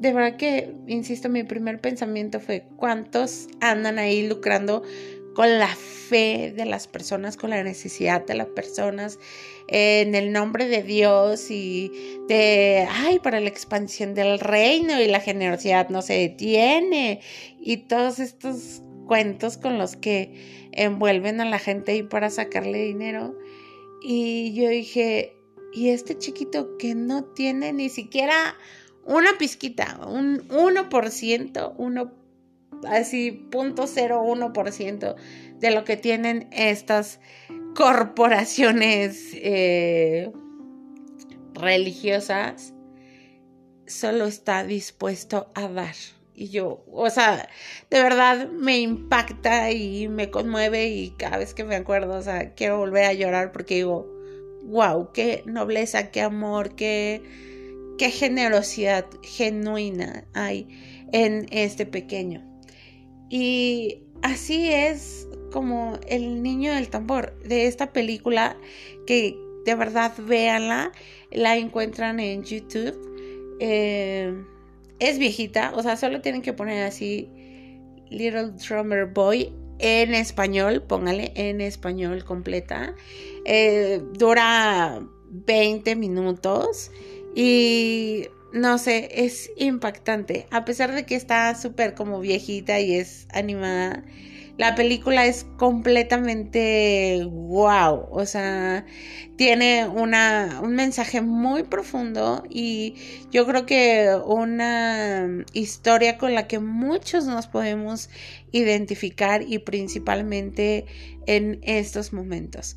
de 0.00 0.12
verdad 0.12 0.36
que, 0.36 0.74
insisto, 0.86 1.28
mi 1.28 1.42
primer 1.44 1.80
pensamiento 1.80 2.40
fue, 2.40 2.66
¿cuántos 2.76 3.48
andan 3.60 3.98
ahí 3.98 4.26
lucrando 4.28 4.82
con 5.36 5.58
la 5.58 5.68
fe 5.68 6.50
de 6.56 6.64
las 6.64 6.88
personas, 6.88 7.36
con 7.36 7.50
la 7.50 7.62
necesidad 7.62 8.24
de 8.24 8.34
las 8.34 8.46
personas, 8.46 9.18
en 9.68 10.14
el 10.14 10.32
nombre 10.32 10.66
de 10.66 10.82
Dios 10.82 11.50
y 11.50 11.92
de, 12.26 12.88
ay, 12.90 13.18
para 13.18 13.40
la 13.40 13.48
expansión 13.48 14.14
del 14.14 14.40
reino 14.40 14.98
y 14.98 15.08
la 15.08 15.20
generosidad 15.20 15.90
no 15.90 16.00
se 16.00 16.14
detiene 16.14 17.20
y 17.60 17.76
todos 17.76 18.18
estos 18.18 18.80
cuentos 19.06 19.58
con 19.58 19.76
los 19.76 19.94
que 19.94 20.70
envuelven 20.72 21.42
a 21.42 21.44
la 21.44 21.58
gente 21.58 21.92
ahí 21.92 22.02
para 22.02 22.30
sacarle 22.30 22.84
dinero. 22.84 23.36
Y 24.00 24.54
yo 24.54 24.70
dije, 24.70 25.36
y 25.74 25.90
este 25.90 26.16
chiquito 26.16 26.78
que 26.78 26.94
no 26.94 27.24
tiene 27.24 27.74
ni 27.74 27.90
siquiera 27.90 28.56
una 29.04 29.36
pizquita, 29.36 30.00
un 30.08 30.48
1%, 30.48 31.74
uno 31.76 32.25
así 32.88 33.48
0.01% 33.50 35.16
de 35.58 35.70
lo 35.70 35.84
que 35.84 35.96
tienen 35.96 36.48
estas 36.52 37.20
corporaciones 37.74 39.30
eh, 39.34 40.32
religiosas, 41.54 42.74
solo 43.86 44.26
está 44.26 44.64
dispuesto 44.64 45.50
a 45.54 45.68
dar. 45.68 45.94
Y 46.34 46.48
yo, 46.48 46.84
o 46.92 47.08
sea, 47.08 47.48
de 47.90 48.02
verdad 48.02 48.50
me 48.50 48.78
impacta 48.78 49.70
y 49.70 50.08
me 50.08 50.30
conmueve 50.30 50.88
y 50.88 51.10
cada 51.10 51.38
vez 51.38 51.54
que 51.54 51.64
me 51.64 51.76
acuerdo, 51.76 52.18
o 52.18 52.22
sea, 52.22 52.54
quiero 52.54 52.78
volver 52.78 53.04
a 53.04 53.14
llorar 53.14 53.52
porque 53.52 53.76
digo, 53.76 54.06
wow, 54.64 55.12
qué 55.12 55.42
nobleza, 55.46 56.10
qué 56.10 56.20
amor, 56.20 56.74
qué, 56.74 57.22
qué 57.96 58.10
generosidad 58.10 59.06
genuina 59.22 60.26
hay 60.34 60.68
en 61.12 61.46
este 61.52 61.86
pequeño. 61.86 62.45
Y 63.28 64.02
así 64.22 64.72
es 64.72 65.28
como 65.52 65.98
el 66.08 66.42
niño 66.42 66.74
del 66.74 66.88
tambor 66.88 67.38
de 67.40 67.66
esta 67.66 67.92
película 67.92 68.56
que 69.06 69.36
de 69.66 69.74
verdad 69.74 70.12
véanla, 70.16 70.92
la 71.32 71.56
encuentran 71.56 72.20
en 72.20 72.44
YouTube. 72.44 72.96
Eh, 73.60 74.32
es 74.98 75.18
viejita, 75.18 75.72
o 75.74 75.82
sea, 75.82 75.96
solo 75.96 76.20
tienen 76.22 76.40
que 76.40 76.52
poner 76.52 76.84
así 76.84 77.28
Little 78.08 78.52
Drummer 78.52 79.06
Boy 79.06 79.52
en 79.78 80.14
español, 80.14 80.82
póngale 80.82 81.32
en 81.34 81.60
español 81.60 82.24
completa. 82.24 82.94
Eh, 83.44 84.00
dura 84.14 85.02
20 85.30 85.96
minutos 85.96 86.90
y 87.34 88.28
no 88.56 88.78
sé, 88.78 89.08
es 89.24 89.50
impactante. 89.58 90.46
A 90.50 90.64
pesar 90.64 90.92
de 90.94 91.04
que 91.04 91.14
está 91.14 91.54
súper 91.54 91.94
como 91.94 92.20
viejita 92.20 92.80
y 92.80 92.94
es 92.94 93.28
animada, 93.32 94.02
la 94.56 94.74
película 94.74 95.26
es 95.26 95.44
completamente 95.58 97.22
wow. 97.30 98.08
O 98.10 98.24
sea, 98.24 98.86
tiene 99.36 99.86
una, 99.86 100.60
un 100.62 100.74
mensaje 100.74 101.20
muy 101.20 101.64
profundo 101.64 102.44
y 102.48 102.94
yo 103.30 103.46
creo 103.46 103.66
que 103.66 104.16
una 104.24 105.44
historia 105.52 106.16
con 106.16 106.34
la 106.34 106.48
que 106.48 106.58
muchos 106.58 107.26
nos 107.26 107.48
podemos 107.48 108.08
identificar 108.52 109.42
y 109.46 109.58
principalmente 109.58 110.86
en 111.26 111.60
estos 111.62 112.14
momentos. 112.14 112.76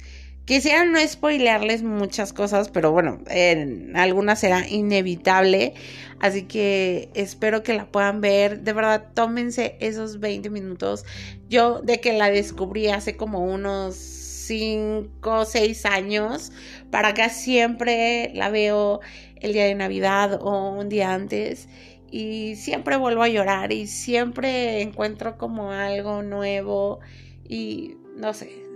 Quisiera 0.49 0.83
no 0.83 0.97
spoilearles 1.07 1.83
muchas 1.83 2.33
cosas, 2.33 2.69
pero 2.69 2.91
bueno, 2.91 3.19
en 3.27 3.95
algunas 3.95 4.39
será 4.39 4.67
inevitable. 4.67 5.75
Así 6.19 6.45
que 6.45 7.11
espero 7.13 7.61
que 7.61 7.75
la 7.75 7.85
puedan 7.91 8.19
ver. 8.19 8.61
De 8.61 8.73
verdad, 8.73 9.09
tómense 9.13 9.77
esos 9.79 10.19
20 10.19 10.49
minutos. 10.49 11.05
Yo 11.49 11.81
de 11.83 12.01
que 12.01 12.13
la 12.13 12.31
descubrí 12.31 12.87
hace 12.87 13.15
como 13.15 13.45
unos 13.45 13.93
5 13.93 15.11
o 15.21 15.45
6 15.45 15.85
años, 15.85 16.51
para 16.89 17.09
acá 17.09 17.29
siempre 17.29 18.31
la 18.33 18.49
veo 18.49 19.01
el 19.35 19.53
día 19.53 19.65
de 19.65 19.75
Navidad 19.75 20.39
o 20.41 20.71
un 20.71 20.89
día 20.89 21.13
antes 21.13 21.69
y 22.09 22.55
siempre 22.55 22.97
vuelvo 22.97 23.21
a 23.21 23.27
llorar 23.27 23.71
y 23.71 23.85
siempre 23.85 24.81
encuentro 24.81 25.37
como 25.37 25.71
algo 25.71 26.23
nuevo 26.23 27.01
y 27.47 27.97
no 28.15 28.33
sé, 28.33 28.68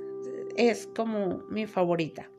es 0.58 0.88
como 0.88 1.44
mi 1.50 1.66
favorita. 1.66 2.30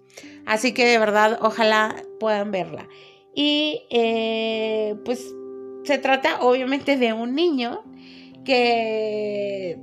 Así 0.46 0.72
que 0.72 0.86
de 0.86 0.98
verdad, 0.98 1.38
ojalá 1.42 1.96
puedan 2.20 2.50
verla. 2.50 2.88
Y 3.34 3.82
eh, 3.90 4.96
pues 5.04 5.34
se 5.84 5.98
trata 5.98 6.40
obviamente 6.40 6.96
de 6.96 7.12
un 7.12 7.34
niño 7.34 7.82
que 8.44 9.78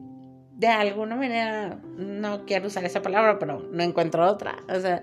de 0.61 0.67
alguna 0.67 1.15
manera, 1.15 1.81
no 1.97 2.45
quiero 2.45 2.67
usar 2.67 2.85
esa 2.85 3.01
palabra, 3.01 3.39
pero 3.39 3.67
no 3.71 3.81
encuentro 3.81 4.29
otra. 4.29 4.57
O 4.69 4.79
sea, 4.79 5.01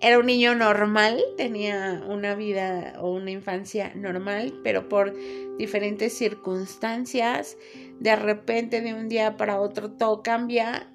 era 0.00 0.20
un 0.20 0.26
niño 0.26 0.54
normal, 0.54 1.20
tenía 1.36 2.04
una 2.06 2.36
vida 2.36 2.94
o 3.00 3.10
una 3.10 3.32
infancia 3.32 3.92
normal, 3.96 4.54
pero 4.62 4.88
por 4.88 5.12
diferentes 5.58 6.16
circunstancias, 6.16 7.58
de 7.98 8.14
repente 8.14 8.82
de 8.82 8.94
un 8.94 9.08
día 9.08 9.36
para 9.36 9.60
otro 9.60 9.90
todo 9.90 10.22
cambia 10.22 10.88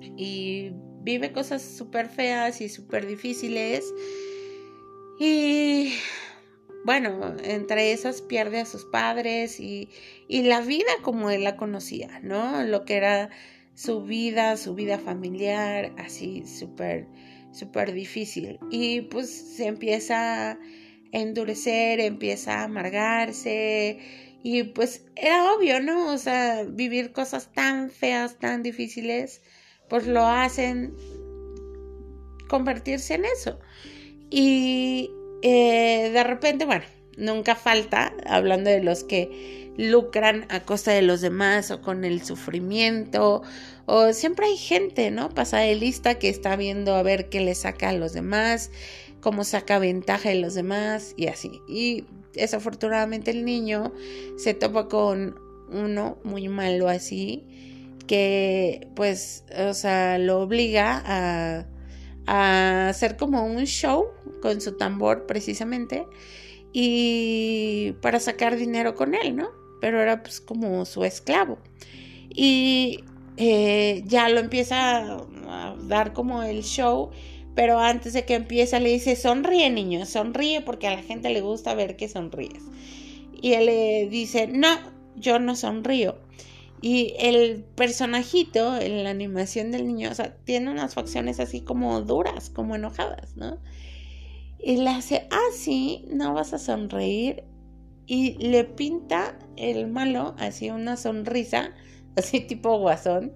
y 0.00 0.72
vive 1.02 1.32
cosas 1.32 1.62
súper 1.62 2.08
feas 2.08 2.60
y 2.60 2.68
súper 2.68 3.06
difíciles. 3.06 3.84
Y 5.18 5.94
bueno, 6.84 7.36
entre 7.44 7.92
esas 7.92 8.22
pierde 8.22 8.60
a 8.60 8.64
sus 8.64 8.84
padres 8.86 9.60
y, 9.60 9.88
y, 10.28 10.42
la 10.42 10.60
vida 10.60 10.90
como 11.02 11.30
él 11.30 11.44
la 11.44 11.56
conocía, 11.56 12.20
¿no? 12.22 12.62
Lo 12.64 12.84
que 12.84 12.96
era 12.96 13.30
su 13.74 14.02
vida, 14.02 14.56
su 14.56 14.74
vida 14.74 14.98
familiar, 14.98 15.92
así 15.98 16.44
súper, 16.46 17.06
súper 17.52 17.92
difícil. 17.92 18.58
Y 18.70 19.02
pues 19.02 19.30
se 19.30 19.66
empieza 19.66 20.52
a 20.52 20.58
endurecer, 21.12 22.00
empieza 22.00 22.60
a 22.60 22.64
amargarse. 22.64 23.98
Y 24.42 24.64
pues 24.64 25.04
era 25.16 25.52
obvio, 25.52 25.80
¿no? 25.80 26.12
O 26.12 26.18
sea, 26.18 26.64
vivir 26.64 27.12
cosas 27.12 27.52
tan 27.52 27.90
feas, 27.90 28.38
tan 28.38 28.62
difíciles, 28.62 29.42
pues 29.90 30.06
lo 30.06 30.24
hacen 30.26 30.94
convertirse 32.48 33.14
en 33.14 33.26
eso. 33.26 33.58
Y 34.30 35.10
eh, 35.42 36.10
de 36.12 36.24
repente, 36.24 36.64
bueno, 36.64 36.84
nunca 37.18 37.56
falta, 37.56 38.14
hablando 38.24 38.70
de 38.70 38.82
los 38.82 39.04
que 39.04 39.72
lucran 39.76 40.46
a 40.48 40.60
costa 40.60 40.92
de 40.92 41.02
los 41.02 41.20
demás 41.20 41.70
o 41.70 41.82
con 41.82 42.04
el 42.04 42.22
sufrimiento, 42.22 43.42
o 43.86 44.12
siempre 44.12 44.46
hay 44.46 44.56
gente, 44.56 45.10
¿no? 45.10 45.30
Pasa 45.30 45.58
de 45.58 45.74
lista 45.74 46.18
que 46.18 46.28
está 46.28 46.56
viendo 46.56 46.94
a 46.94 47.02
ver 47.02 47.28
qué 47.28 47.40
le 47.40 47.54
saca 47.54 47.88
a 47.88 47.92
los 47.92 48.12
demás, 48.12 48.70
cómo 49.20 49.42
saca 49.42 49.78
ventaja 49.78 50.28
de 50.28 50.36
los 50.36 50.54
demás 50.54 51.14
y 51.16 51.26
así. 51.26 51.60
Y 51.68 52.04
desafortunadamente 52.32 53.32
el 53.32 53.44
niño 53.44 53.92
se 54.36 54.54
topa 54.54 54.88
con 54.88 55.38
uno 55.72 56.18
muy 56.24 56.48
malo 56.48 56.88
así, 56.88 57.69
que 58.10 58.88
pues, 58.96 59.44
o 59.56 59.72
sea, 59.72 60.18
lo 60.18 60.40
obliga 60.40 61.02
a 61.06 61.66
a 62.26 62.88
hacer 62.88 63.16
como 63.16 63.44
un 63.44 63.64
show 63.64 64.06
con 64.40 64.60
su 64.60 64.76
tambor 64.76 65.26
precisamente 65.26 66.06
y 66.72 67.92
para 68.02 68.20
sacar 68.20 68.56
dinero 68.56 68.94
con 68.94 69.16
él, 69.16 69.34
¿no? 69.34 69.50
Pero 69.80 70.00
era 70.00 70.22
pues 70.22 70.40
como 70.40 70.84
su 70.84 71.04
esclavo. 71.04 71.58
Y 72.28 73.00
eh, 73.36 74.04
ya 74.06 74.28
lo 74.28 74.38
empieza 74.38 75.18
a 75.48 75.74
dar 75.82 76.12
como 76.12 76.44
el 76.44 76.62
show, 76.62 77.10
pero 77.56 77.80
antes 77.80 78.12
de 78.12 78.24
que 78.24 78.34
empiece 78.34 78.78
le 78.78 78.90
dice, 78.90 79.16
sonríe 79.16 79.68
niño, 79.70 80.06
sonríe 80.06 80.60
porque 80.60 80.86
a 80.86 80.94
la 80.94 81.02
gente 81.02 81.30
le 81.30 81.40
gusta 81.40 81.74
ver 81.74 81.96
que 81.96 82.08
sonríes. 82.08 82.62
Y 83.42 83.54
él 83.54 83.66
le 83.66 84.08
dice, 84.08 84.46
no, 84.46 84.78
yo 85.16 85.40
no 85.40 85.56
sonrío. 85.56 86.16
Y 86.82 87.14
el 87.18 87.62
personajito 87.62 88.78
en 88.78 89.04
la 89.04 89.10
animación 89.10 89.70
del 89.70 89.86
niño, 89.86 90.10
o 90.10 90.14
sea, 90.14 90.34
tiene 90.44 90.70
unas 90.70 90.94
facciones 90.94 91.38
así 91.38 91.60
como 91.60 92.00
duras, 92.00 92.48
como 92.48 92.74
enojadas, 92.74 93.36
¿no? 93.36 93.58
Y 94.58 94.78
le 94.78 94.90
hace, 94.90 95.26
ah, 95.30 95.48
sí, 95.54 96.06
no 96.08 96.32
vas 96.32 96.54
a 96.54 96.58
sonreír. 96.58 97.44
Y 98.06 98.32
le 98.38 98.64
pinta 98.64 99.38
el 99.56 99.88
malo 99.88 100.34
así 100.38 100.70
una 100.70 100.96
sonrisa, 100.96 101.74
así 102.16 102.40
tipo 102.40 102.78
guasón. 102.78 103.32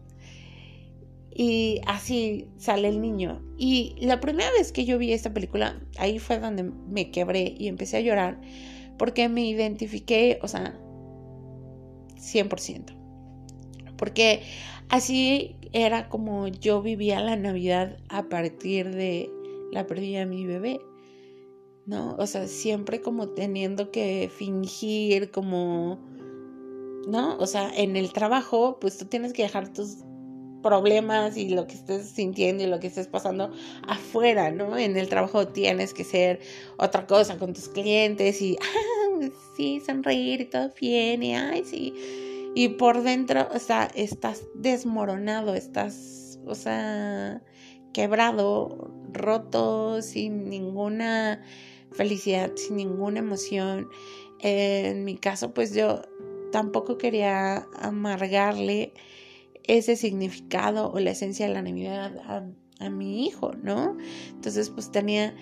Y 1.36 1.80
así 1.86 2.48
sale 2.56 2.88
el 2.88 3.02
niño. 3.02 3.42
Y 3.58 3.94
la 4.00 4.20
primera 4.20 4.50
vez 4.52 4.72
que 4.72 4.86
yo 4.86 4.96
vi 4.98 5.12
esta 5.12 5.34
película, 5.34 5.80
ahí 5.98 6.18
fue 6.18 6.38
donde 6.38 6.62
me 6.62 7.10
quebré 7.10 7.54
y 7.58 7.68
empecé 7.68 7.98
a 7.98 8.00
llorar, 8.00 8.40
porque 8.98 9.28
me 9.28 9.44
identifiqué, 9.44 10.38
o 10.42 10.48
sea, 10.48 10.78
100% 12.16 13.03
porque 13.96 14.42
así 14.88 15.56
era 15.72 16.08
como 16.08 16.48
yo 16.48 16.82
vivía 16.82 17.20
la 17.20 17.36
Navidad 17.36 17.98
a 18.08 18.28
partir 18.28 18.94
de 18.94 19.30
la 19.72 19.86
pérdida 19.86 20.20
de 20.20 20.26
mi 20.26 20.46
bebé. 20.46 20.80
¿No? 21.86 22.16
O 22.18 22.26
sea, 22.26 22.46
siempre 22.46 23.02
como 23.02 23.28
teniendo 23.28 23.90
que 23.90 24.30
fingir, 24.34 25.30
como, 25.30 25.98
¿no? 27.06 27.36
O 27.36 27.46
sea, 27.46 27.70
en 27.76 27.96
el 27.96 28.10
trabajo, 28.10 28.78
pues 28.80 28.96
tú 28.96 29.04
tienes 29.04 29.34
que 29.34 29.42
dejar 29.42 29.70
tus 29.70 29.98
problemas 30.62 31.36
y 31.36 31.50
lo 31.50 31.66
que 31.66 31.74
estés 31.74 32.08
sintiendo 32.08 32.62
y 32.62 32.68
lo 32.68 32.80
que 32.80 32.86
estés 32.86 33.06
pasando 33.06 33.52
afuera, 33.86 34.50
¿no? 34.50 34.78
En 34.78 34.96
el 34.96 35.10
trabajo 35.10 35.48
tienes 35.48 35.92
que 35.92 36.04
ser 36.04 36.40
otra 36.78 37.06
cosa 37.06 37.36
con 37.36 37.52
tus 37.52 37.68
clientes 37.68 38.40
y, 38.40 38.56
ah, 38.62 39.28
sí, 39.58 39.82
sonreír 39.84 40.40
y 40.40 40.44
todo 40.46 40.72
bien 40.80 41.22
y, 41.22 41.34
ay, 41.34 41.64
sí 41.66 41.92
y 42.54 42.68
por 42.70 43.02
dentro, 43.02 43.48
o 43.52 43.58
sea, 43.58 43.90
estás 43.94 44.46
desmoronado, 44.54 45.54
estás, 45.54 46.38
o 46.46 46.54
sea, 46.54 47.42
quebrado, 47.92 48.92
roto, 49.12 50.00
sin 50.02 50.48
ninguna 50.48 51.42
felicidad, 51.92 52.52
sin 52.54 52.76
ninguna 52.76 53.18
emoción. 53.18 53.88
En 54.38 55.04
mi 55.04 55.16
caso, 55.16 55.52
pues 55.52 55.74
yo 55.74 56.02
tampoco 56.52 56.96
quería 56.96 57.66
amargarle 57.76 58.92
ese 59.64 59.96
significado 59.96 60.92
o 60.92 61.00
la 61.00 61.10
esencia 61.10 61.48
de 61.48 61.54
la 61.54 61.62
Navidad 61.62 62.18
a, 62.78 62.90
mi 62.90 63.26
hijo, 63.26 63.52
¿no? 63.62 63.96
Entonces, 64.28 64.68
pues 64.68 64.90
tenía 64.90 65.34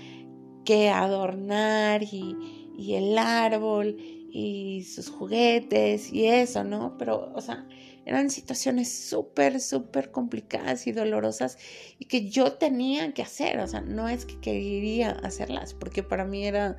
que 0.64 0.90
adornar 0.90 2.04
y, 2.04 2.36
y 2.78 2.94
el 2.94 3.18
árbol 3.18 3.96
y 4.32 4.84
sus 4.84 5.10
juguetes 5.10 6.10
y 6.10 6.26
eso, 6.26 6.64
¿no? 6.64 6.96
Pero, 6.96 7.30
o 7.34 7.40
sea, 7.42 7.66
eran 8.06 8.30
situaciones 8.30 8.90
súper, 8.90 9.60
súper 9.60 10.10
complicadas 10.10 10.86
y 10.86 10.92
dolorosas 10.92 11.58
y 11.98 12.06
que 12.06 12.30
yo 12.30 12.54
tenía 12.54 13.12
que 13.12 13.22
hacer, 13.22 13.60
o 13.60 13.66
sea, 13.66 13.82
no 13.82 14.08
es 14.08 14.24
que 14.24 14.40
quería 14.40 15.10
hacerlas, 15.10 15.74
porque 15.74 16.02
para 16.02 16.24
mí 16.24 16.46
era... 16.46 16.78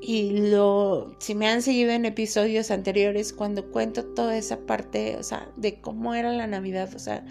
Y 0.00 0.50
lo, 0.50 1.16
si 1.18 1.34
me 1.34 1.48
han 1.48 1.62
seguido 1.62 1.90
en 1.90 2.04
episodios 2.04 2.70
anteriores, 2.70 3.32
cuando 3.32 3.70
cuento 3.70 4.04
toda 4.04 4.36
esa 4.36 4.66
parte, 4.66 5.16
o 5.16 5.22
sea, 5.22 5.50
de 5.56 5.80
cómo 5.80 6.14
era 6.14 6.30
la 6.30 6.46
Navidad, 6.46 6.94
o 6.94 6.98
sea, 6.98 7.24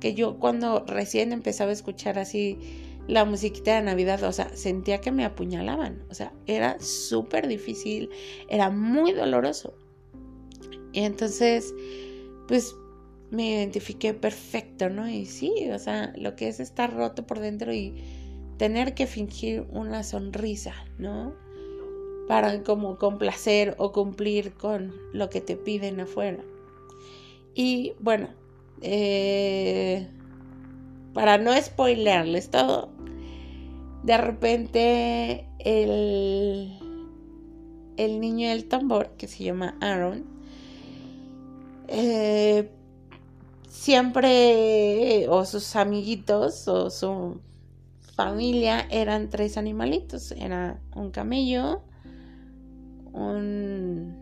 que 0.00 0.12
yo 0.12 0.38
cuando 0.38 0.84
recién 0.86 1.32
empezaba 1.32 1.70
a 1.70 1.74
escuchar 1.74 2.18
así 2.18 2.58
la 3.08 3.24
musiquita 3.24 3.76
de 3.76 3.82
Navidad, 3.82 4.22
o 4.24 4.32
sea, 4.32 4.48
sentía 4.56 5.00
que 5.00 5.12
me 5.12 5.24
apuñalaban, 5.24 6.04
o 6.10 6.14
sea, 6.14 6.32
era 6.46 6.78
súper 6.80 7.46
difícil, 7.46 8.10
era 8.48 8.70
muy 8.70 9.12
doloroso. 9.12 9.74
Y 10.92 11.00
entonces, 11.00 11.74
pues 12.48 12.74
me 13.30 13.50
identifiqué 13.50 14.14
perfecto, 14.14 14.88
¿no? 14.88 15.08
Y 15.08 15.26
sí, 15.26 15.68
o 15.72 15.78
sea, 15.78 16.12
lo 16.16 16.36
que 16.36 16.48
es 16.48 16.60
estar 16.60 16.94
roto 16.94 17.26
por 17.26 17.40
dentro 17.40 17.72
y 17.72 17.94
tener 18.56 18.94
que 18.94 19.06
fingir 19.06 19.66
una 19.70 20.02
sonrisa, 20.02 20.74
¿no? 20.98 21.34
Para 22.28 22.62
como 22.62 22.98
complacer 22.98 23.74
o 23.78 23.92
cumplir 23.92 24.54
con 24.54 24.94
lo 25.12 25.28
que 25.28 25.40
te 25.40 25.56
piden 25.56 26.00
afuera. 26.00 26.42
Y 27.54 27.94
bueno, 28.00 28.28
eh, 28.82 30.08
para 31.14 31.38
no 31.38 31.54
spoilearles 31.60 32.50
todo, 32.50 32.90
de 34.06 34.16
repente 34.16 35.48
el, 35.58 36.78
el 37.96 38.20
niño 38.20 38.50
del 38.50 38.66
tambor, 38.66 39.10
que 39.18 39.26
se 39.26 39.42
llama 39.42 39.76
Aaron, 39.80 40.24
eh, 41.88 42.70
siempre, 43.68 45.26
o 45.28 45.44
sus 45.44 45.74
amiguitos, 45.74 46.68
o 46.68 46.88
su 46.88 47.40
familia, 48.14 48.86
eran 48.90 49.28
tres 49.28 49.56
animalitos. 49.56 50.30
Era 50.30 50.80
un 50.94 51.10
camello, 51.10 51.82
un, 53.12 54.14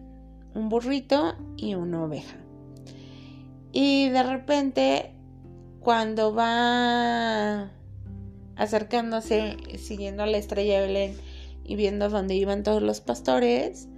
un 0.55 0.69
burrito 0.71 1.35
y 1.59 1.75
una 1.75 2.05
oveja. 2.05 2.39
Y 3.71 4.09
de 4.09 4.23
repente 4.23 5.11
cuando 5.81 6.35
va 6.35 7.71
acercándose, 8.57 9.57
siguiendo 9.79 10.23
a 10.23 10.27
la 10.27 10.39
estrella 10.39 10.81
de 10.81 10.87
Belén, 10.87 11.17
y 11.65 11.77
viendo 11.77 12.09
dónde 12.11 12.35
iban 12.35 12.63
todos 12.63 12.83
los 12.83 13.01
pastores, 13.01 13.89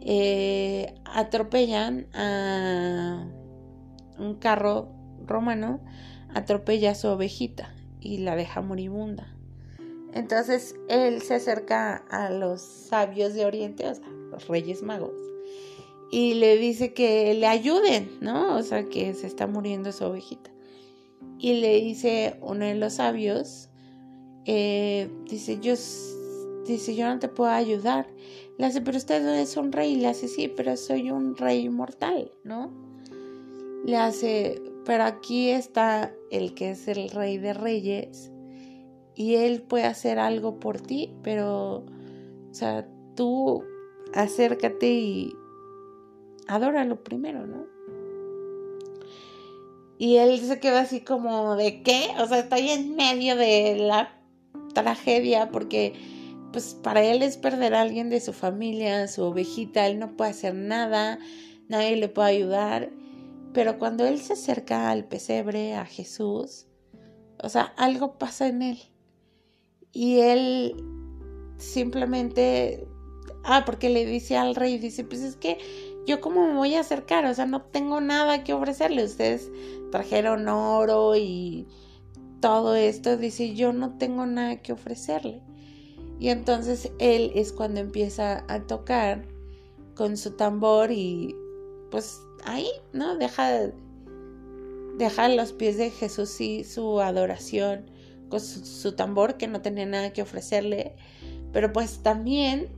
eh, 0.00 0.94
atropellan 1.04 2.06
a 2.14 3.26
un 4.18 4.34
carro 4.36 4.92
romano, 5.26 5.80
atropella 6.34 6.92
a 6.92 6.94
su 6.94 7.08
ovejita 7.08 7.74
y 8.00 8.18
la 8.18 8.36
deja 8.36 8.60
moribunda. 8.60 9.34
Entonces 10.12 10.76
él 10.88 11.22
se 11.22 11.34
acerca 11.34 11.96
a 12.10 12.30
los 12.30 12.60
sabios 12.60 13.34
de 13.34 13.46
Oriente, 13.46 13.88
o 13.88 13.94
sea, 13.94 14.08
los 14.30 14.46
reyes 14.46 14.82
magos, 14.82 15.20
y 16.10 16.34
le 16.34 16.56
dice 16.58 16.92
que 16.92 17.34
le 17.34 17.48
ayuden, 17.48 18.08
¿no? 18.20 18.56
O 18.56 18.62
sea, 18.62 18.84
que 18.84 19.14
se 19.14 19.26
está 19.26 19.48
muriendo 19.48 19.90
su 19.90 20.04
ovejita. 20.04 20.50
Y 21.38 21.54
le 21.54 21.80
dice 21.80 22.36
uno 22.40 22.64
de 22.64 22.76
los 22.76 22.94
sabios, 22.94 23.70
eh, 24.46 25.08
dice, 25.28 25.58
yo, 25.60 25.74
dice, 26.66 26.94
yo 26.94 27.06
no 27.06 27.18
te 27.18 27.28
puedo 27.28 27.50
ayudar. 27.50 28.06
Le 28.58 28.66
hace, 28.66 28.80
pero 28.80 28.96
usted 28.96 29.22
no 29.22 29.32
es 29.32 29.56
un 29.56 29.72
rey. 29.72 29.96
Le 29.96 30.08
hace, 30.08 30.28
sí, 30.28 30.48
pero 30.48 30.76
soy 30.76 31.10
un 31.10 31.36
rey 31.36 31.68
mortal, 31.68 32.32
¿no? 32.44 32.72
Le 33.84 33.96
hace, 33.96 34.62
pero 34.84 35.04
aquí 35.04 35.50
está 35.50 36.14
el 36.30 36.54
que 36.54 36.70
es 36.70 36.88
el 36.88 37.10
rey 37.10 37.38
de 37.38 37.52
reyes 37.52 38.30
y 39.14 39.36
él 39.36 39.62
puede 39.62 39.84
hacer 39.84 40.18
algo 40.18 40.58
por 40.58 40.80
ti, 40.80 41.14
pero, 41.22 41.84
o 42.50 42.54
sea, 42.54 42.88
tú 43.14 43.62
acércate 44.12 44.90
y 44.90 45.36
adóralo 46.48 47.02
primero, 47.02 47.46
¿no? 47.46 47.66
Y 49.96 50.16
él 50.16 50.40
se 50.40 50.58
queda 50.58 50.80
así 50.80 51.02
como 51.02 51.54
de 51.56 51.82
qué, 51.82 52.08
o 52.20 52.26
sea, 52.26 52.40
estoy 52.40 52.70
en 52.70 52.96
medio 52.96 53.36
de 53.36 53.76
la 53.76 54.20
tragedia 54.74 55.50
porque 55.50 55.94
pues 56.52 56.74
para 56.74 57.02
él 57.02 57.22
es 57.22 57.36
perder 57.36 57.74
a 57.74 57.80
alguien 57.80 58.10
de 58.10 58.20
su 58.20 58.32
familia, 58.32 59.08
su 59.08 59.24
ovejita, 59.24 59.86
él 59.88 59.98
no 59.98 60.16
puede 60.16 60.30
hacer 60.30 60.54
nada, 60.54 61.18
nadie 61.68 61.96
le 61.96 62.08
puede 62.08 62.28
ayudar. 62.28 62.90
Pero 63.52 63.78
cuando 63.78 64.06
él 64.06 64.20
se 64.20 64.34
acerca 64.34 64.90
al 64.90 65.04
pesebre, 65.04 65.74
a 65.74 65.84
Jesús, 65.84 66.66
o 67.42 67.48
sea, 67.48 67.62
algo 67.76 68.18
pasa 68.18 68.46
en 68.46 68.62
él. 68.62 68.78
Y 69.92 70.20
él 70.20 70.76
simplemente, 71.56 72.86
ah, 73.44 73.64
porque 73.64 73.90
le 73.90 74.06
dice 74.06 74.36
al 74.36 74.54
rey, 74.54 74.78
dice, 74.78 75.02
pues 75.02 75.22
es 75.22 75.36
que 75.36 75.58
yo 76.06 76.20
cómo 76.20 76.46
me 76.46 76.54
voy 76.54 76.74
a 76.74 76.80
acercar, 76.80 77.24
o 77.26 77.34
sea, 77.34 77.46
no 77.46 77.62
tengo 77.62 78.00
nada 78.00 78.44
que 78.44 78.52
ofrecerle. 78.52 79.04
Ustedes 79.04 79.50
trajeron 79.90 80.48
oro 80.48 81.16
y 81.16 81.66
todo 82.44 82.74
esto, 82.74 83.16
dice, 83.16 83.54
yo 83.54 83.72
no 83.72 83.96
tengo 83.96 84.26
nada 84.26 84.60
que 84.60 84.74
ofrecerle. 84.74 85.40
Y 86.20 86.28
entonces 86.28 86.92
él 86.98 87.32
es 87.34 87.54
cuando 87.54 87.80
empieza 87.80 88.44
a 88.48 88.60
tocar 88.66 89.24
con 89.94 90.18
su 90.18 90.32
tambor 90.32 90.90
y 90.90 91.34
pues 91.90 92.20
ahí, 92.44 92.68
¿no? 92.92 93.16
Deja, 93.16 93.72
deja 94.98 95.28
los 95.30 95.54
pies 95.54 95.78
de 95.78 95.90
Jesús 95.90 96.38
y 96.38 96.64
su 96.64 97.00
adoración 97.00 97.90
con 98.28 98.40
su, 98.40 98.92
tambor 98.92 99.38
que 99.38 99.48
no 99.48 99.62
tenía 99.62 99.86
nada 99.86 100.12
que 100.12 100.20
ofrecerle, 100.20 100.96
pero 101.50 101.72
pues 101.72 102.02
también 102.02 102.68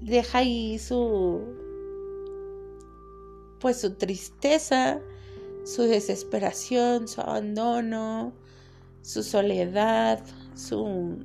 deja 0.00 0.38
ahí 0.38 0.76
su 0.80 1.40
pues 3.60 3.80
su 3.80 3.94
tristeza, 3.94 5.00
su 5.64 5.82
desesperación, 5.82 7.06
su 7.06 7.20
abandono, 7.20 8.32
su 9.08 9.22
soledad, 9.22 10.22
su, 10.54 11.24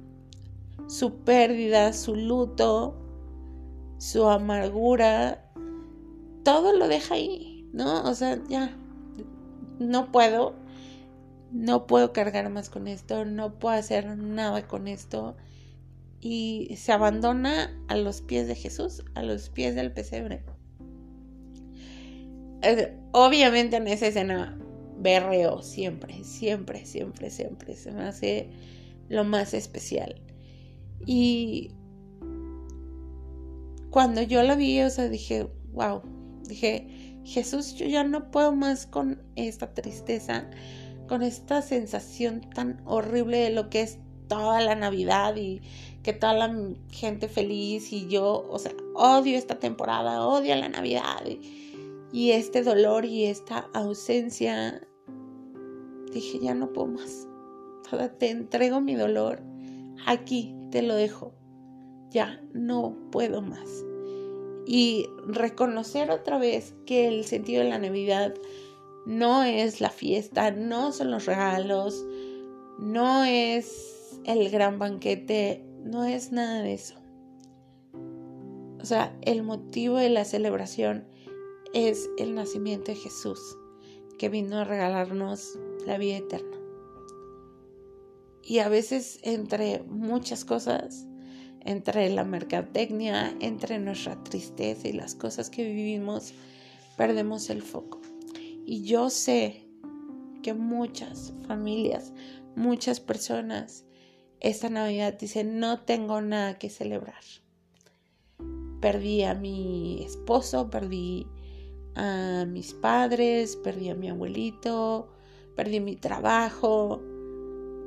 su 0.87 1.15
pérdida, 1.25 1.91
su 1.91 2.15
luto, 2.15 2.95
su 3.97 4.29
amargura, 4.29 5.51
todo 6.45 6.71
lo 6.77 6.87
deja 6.87 7.15
ahí, 7.15 7.69
¿no? 7.73 8.03
O 8.03 8.15
sea, 8.15 8.41
ya, 8.47 8.73
no 9.79 10.13
puedo, 10.13 10.55
no 11.51 11.85
puedo 11.85 12.13
cargar 12.13 12.49
más 12.49 12.69
con 12.69 12.87
esto, 12.87 13.25
no 13.25 13.59
puedo 13.59 13.75
hacer 13.75 14.17
nada 14.17 14.65
con 14.65 14.87
esto. 14.87 15.35
Y 16.21 16.77
se 16.77 16.93
abandona 16.93 17.77
a 17.89 17.97
los 17.97 18.21
pies 18.21 18.47
de 18.47 18.55
Jesús, 18.55 19.03
a 19.13 19.23
los 19.23 19.49
pies 19.49 19.75
del 19.75 19.91
pesebre. 19.91 20.45
Eh, 22.61 22.97
obviamente 23.11 23.75
en 23.75 23.89
esa 23.89 24.07
escena 24.07 24.57
berreo 25.03 25.61
siempre, 25.61 26.23
siempre, 26.23 26.85
siempre, 26.85 27.29
siempre. 27.29 27.75
Se 27.75 27.91
me 27.91 28.03
hace 28.03 28.49
lo 29.09 29.23
más 29.23 29.53
especial. 29.53 30.15
Y 31.05 31.71
cuando 33.89 34.21
yo 34.21 34.41
la 34.43 34.55
vi, 34.55 34.81
o 34.81 34.89
sea, 34.89 35.09
dije, 35.09 35.47
wow, 35.73 36.01
dije, 36.47 37.19
Jesús, 37.23 37.75
yo 37.75 37.85
ya 37.85 38.03
no 38.03 38.31
puedo 38.31 38.55
más 38.55 38.85
con 38.85 39.21
esta 39.35 39.73
tristeza, 39.73 40.49
con 41.07 41.21
esta 41.21 41.61
sensación 41.61 42.41
tan 42.55 42.81
horrible 42.85 43.37
de 43.37 43.49
lo 43.51 43.69
que 43.69 43.81
es 43.81 43.99
toda 44.27 44.61
la 44.61 44.75
Navidad 44.75 45.35
y 45.35 45.61
que 46.01 46.13
toda 46.13 46.33
la 46.33 46.53
gente 46.89 47.27
feliz 47.27 47.93
y 47.93 48.07
yo, 48.07 48.45
o 48.49 48.59
sea, 48.59 48.73
odio 48.95 49.37
esta 49.37 49.59
temporada, 49.59 50.25
odio 50.25 50.55
la 50.55 50.69
Navidad 50.69 51.25
y, 51.25 52.09
y 52.11 52.31
este 52.31 52.63
dolor 52.63 53.05
y 53.05 53.25
esta 53.25 53.69
ausencia 53.73 54.81
dije, 56.15 56.39
ya 56.39 56.53
no 56.53 56.73
puedo 56.73 56.87
más. 56.87 57.27
Te 58.17 58.29
entrego 58.29 58.81
mi 58.81 58.95
dolor. 58.95 59.41
Aquí 60.05 60.55
te 60.71 60.81
lo 60.81 60.95
dejo. 60.95 61.33
Ya 62.09 62.41
no 62.53 62.95
puedo 63.11 63.41
más. 63.41 63.85
Y 64.65 65.07
reconocer 65.27 66.09
otra 66.11 66.37
vez 66.37 66.73
que 66.85 67.07
el 67.07 67.25
sentido 67.25 67.63
de 67.63 67.69
la 67.69 67.79
Navidad 67.79 68.33
no 69.05 69.43
es 69.43 69.81
la 69.81 69.89
fiesta, 69.89 70.51
no 70.51 70.91
son 70.91 71.11
los 71.11 71.25
regalos, 71.25 72.05
no 72.79 73.23
es 73.25 74.19
el 74.25 74.49
gran 74.49 74.79
banquete, 74.79 75.65
no 75.83 76.05
es 76.05 76.31
nada 76.31 76.61
de 76.61 76.73
eso. 76.73 76.95
O 78.81 78.85
sea, 78.85 79.17
el 79.21 79.43
motivo 79.43 79.97
de 79.97 80.09
la 80.09 80.25
celebración 80.25 81.05
es 81.73 82.09
el 82.17 82.35
nacimiento 82.35 82.91
de 82.91 82.97
Jesús, 82.97 83.39
que 84.17 84.29
vino 84.29 84.59
a 84.59 84.63
regalarnos 84.63 85.57
la 85.85 85.97
vida 85.97 86.17
eterna. 86.17 86.57
Y 88.41 88.59
a 88.59 88.69
veces 88.69 89.19
entre 89.23 89.83
muchas 89.83 90.43
cosas, 90.43 91.05
entre 91.61 92.09
la 92.09 92.25
mercadotecnia, 92.25 93.35
entre 93.39 93.79
nuestra 93.79 94.21
tristeza 94.23 94.87
y 94.87 94.93
las 94.93 95.15
cosas 95.15 95.49
que 95.49 95.63
vivimos, 95.63 96.33
perdemos 96.97 97.49
el 97.49 97.61
foco. 97.61 98.01
Y 98.65 98.83
yo 98.83 99.09
sé 99.09 99.65
que 100.41 100.53
muchas 100.53 101.33
familias, 101.47 102.13
muchas 102.55 102.99
personas 102.99 103.85
esta 104.43 104.69
Navidad 104.69 105.17
dicen, 105.17 105.59
no 105.59 105.79
tengo 105.79 106.19
nada 106.21 106.59
que 106.59 106.69
celebrar. 106.69 107.23
Perdí 108.81 109.23
a 109.23 109.33
mi 109.33 110.03
esposo, 110.03 110.69
perdí 110.69 111.25
a 111.95 112.45
mis 112.45 112.73
padres, 112.73 113.55
perdí 113.55 113.89
a 113.89 113.95
mi 113.95 114.09
abuelito, 114.09 115.13
perdí 115.55 115.79
mi 115.79 115.95
trabajo, 115.95 117.01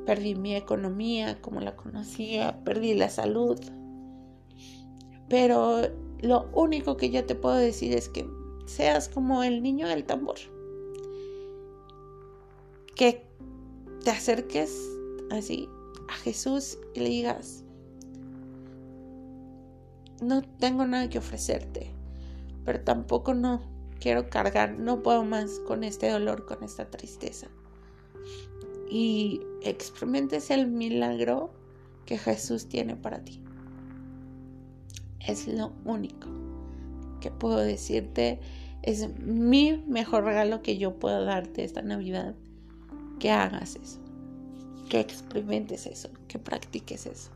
perdí 0.07 0.35
mi 0.35 0.55
economía 0.55 1.41
como 1.41 1.61
la 1.61 1.77
conocía, 1.77 2.63
perdí 2.65 2.95
la 2.95 3.11
salud. 3.11 3.59
Pero 5.29 5.83
lo 6.21 6.49
único 6.53 6.97
que 6.97 7.11
yo 7.11 7.25
te 7.27 7.35
puedo 7.35 7.57
decir 7.57 7.93
es 7.93 8.09
que 8.09 8.29
seas 8.67 9.09
como 9.09 9.43
el 9.43 9.63
niño 9.63 9.89
del 9.89 10.05
tambor. 10.05 10.37
Que 12.95 13.27
te 14.05 14.11
acerques 14.11 14.81
así 15.31 15.69
a 16.09 16.15
Jesús 16.15 16.79
y 16.95 17.01
le 17.01 17.09
digas, 17.09 17.65
no 20.23 20.43
tengo 20.43 20.87
nada 20.87 21.09
que 21.09 21.19
ofrecerte, 21.19 21.91
pero 22.65 22.81
tampoco 22.81 23.35
no 23.35 23.61
quiero 24.01 24.31
cargar, 24.31 24.79
no 24.79 25.03
puedo 25.03 25.25
más 25.25 25.61
con 25.67 25.85
este 25.85 26.09
dolor, 26.09 26.47
con 26.47 26.63
esta 26.63 26.91
tristeza. 26.91 27.49
Y 28.91 29.41
experimentes 29.63 30.51
el 30.51 30.69
milagro 30.69 31.51
que 32.05 32.19
Jesús 32.19 32.67
tiene 32.69 32.97
para 32.97 33.25
ti. 33.25 33.41
Es 35.27 35.49
lo 35.49 35.73
único 35.85 36.29
que 37.21 37.31
puedo 37.31 37.59
decirte. 37.59 38.39
Es 38.83 39.09
mi 39.19 39.85
mejor 39.89 40.25
regalo 40.25 40.63
que 40.63 40.79
yo 40.79 40.99
puedo 40.99 41.25
darte 41.25 41.65
esta 41.65 41.83
Navidad. 41.83 42.35
Que 43.19 43.31
hagas 43.31 43.77
eso. 43.77 43.99
Que 44.89 45.01
experimentes 45.01 45.87
eso. 45.87 46.11
Que 46.29 46.39
practiques 46.39 47.07
eso. 47.07 47.31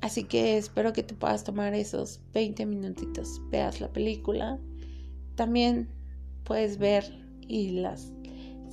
Así 0.00 0.24
que 0.24 0.58
espero 0.58 0.92
que 0.92 1.02
tú 1.02 1.14
puedas 1.14 1.44
tomar 1.44 1.74
esos 1.74 2.20
20 2.32 2.66
minutitos. 2.66 3.40
Veas 3.50 3.80
la 3.80 3.92
película 3.92 4.58
también 5.34 5.88
puedes 6.44 6.78
ver 6.78 7.04
y 7.40 7.70
las 7.70 8.12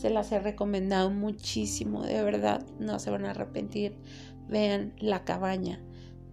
se 0.02 0.10
las 0.10 0.32
he 0.32 0.40
recomendado 0.40 1.12
muchísimo, 1.12 2.02
de 2.02 2.24
verdad, 2.24 2.66
no 2.80 2.98
se 2.98 3.12
van 3.12 3.24
a 3.24 3.32
arrepentir. 3.32 3.96
Vean 4.50 4.94
La 4.98 5.24
cabaña 5.24 5.80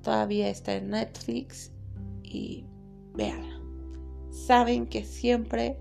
todavía 0.00 0.48
está 0.48 0.74
en 0.74 0.88
Netflix 0.88 1.70
y 2.22 2.64
véanla. 3.12 3.60
Saben 4.30 4.86
que 4.86 5.04
siempre 5.04 5.76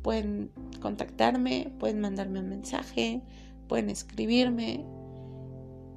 pueden 0.00 0.50
contactarme, 0.80 1.70
pueden 1.78 2.00
mandarme 2.00 2.40
un 2.40 2.48
mensaje, 2.48 3.20
pueden 3.68 3.90
escribirme 3.90 4.86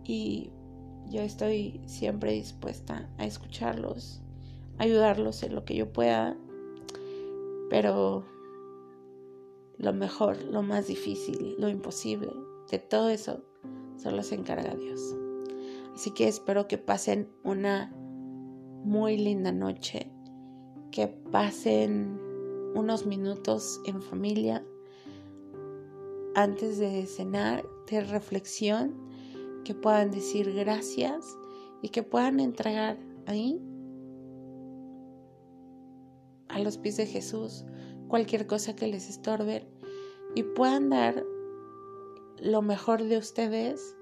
y 0.04 0.52
yo 1.10 1.22
estoy 1.22 1.80
siempre 1.86 2.34
dispuesta 2.34 3.10
a 3.18 3.26
escucharlos, 3.26 4.22
ayudarlos 4.80 5.44
en 5.44 5.56
lo 5.56 5.64
que 5.64 5.76
yo 5.76 5.94
pueda, 5.94 6.36
pero 7.70 8.26
lo 9.82 9.94
mejor, 9.94 10.42
lo 10.44 10.62
más 10.62 10.88
difícil, 10.88 11.56
lo 11.58 11.68
imposible, 11.68 12.32
de 12.70 12.78
todo 12.78 13.10
eso 13.10 13.44
solo 13.98 14.22
se 14.22 14.36
encarga 14.36 14.76
Dios. 14.76 15.16
Así 15.96 16.12
que 16.12 16.28
espero 16.28 16.68
que 16.68 16.78
pasen 16.78 17.30
una 17.44 17.92
muy 18.84 19.18
linda 19.18 19.52
noche, 19.52 20.12
que 20.92 21.08
pasen 21.08 22.20
unos 22.76 23.06
minutos 23.06 23.82
en 23.86 24.02
familia 24.02 24.64
antes 26.36 26.78
de 26.78 27.06
cenar, 27.08 27.66
de 27.90 28.02
reflexión, 28.02 29.10
que 29.66 29.74
puedan 29.74 30.12
decir 30.12 30.54
gracias 30.54 31.26
y 31.82 31.90
que 31.90 32.04
puedan 32.04 32.40
entregar 32.40 32.98
ahí 33.26 33.60
a 36.50 36.60
los 36.60 36.78
pies 36.78 36.98
de 36.98 37.08
Jesús 37.08 37.66
cualquier 38.12 38.46
cosa 38.46 38.76
que 38.76 38.88
les 38.88 39.10
estorbe 39.10 39.71
y 40.36 40.44
puedan 40.44 40.90
dar 40.90 41.26
lo 42.40 42.62
mejor 42.62 43.04
de 43.04 43.18
ustedes 43.18 43.96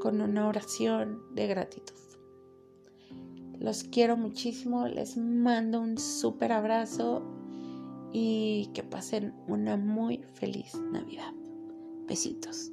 con 0.00 0.20
una 0.20 0.48
oración 0.48 1.22
de 1.34 1.46
gratitud. 1.46 1.94
Los 3.58 3.84
quiero 3.84 4.16
muchísimo, 4.16 4.88
les 4.88 5.16
mando 5.18 5.80
un 5.80 5.98
súper 5.98 6.52
abrazo 6.52 7.22
y 8.12 8.70
que 8.72 8.82
pasen 8.82 9.34
una 9.46 9.76
muy 9.76 10.24
feliz 10.34 10.74
Navidad. 10.90 11.34
Besitos. 12.06 12.72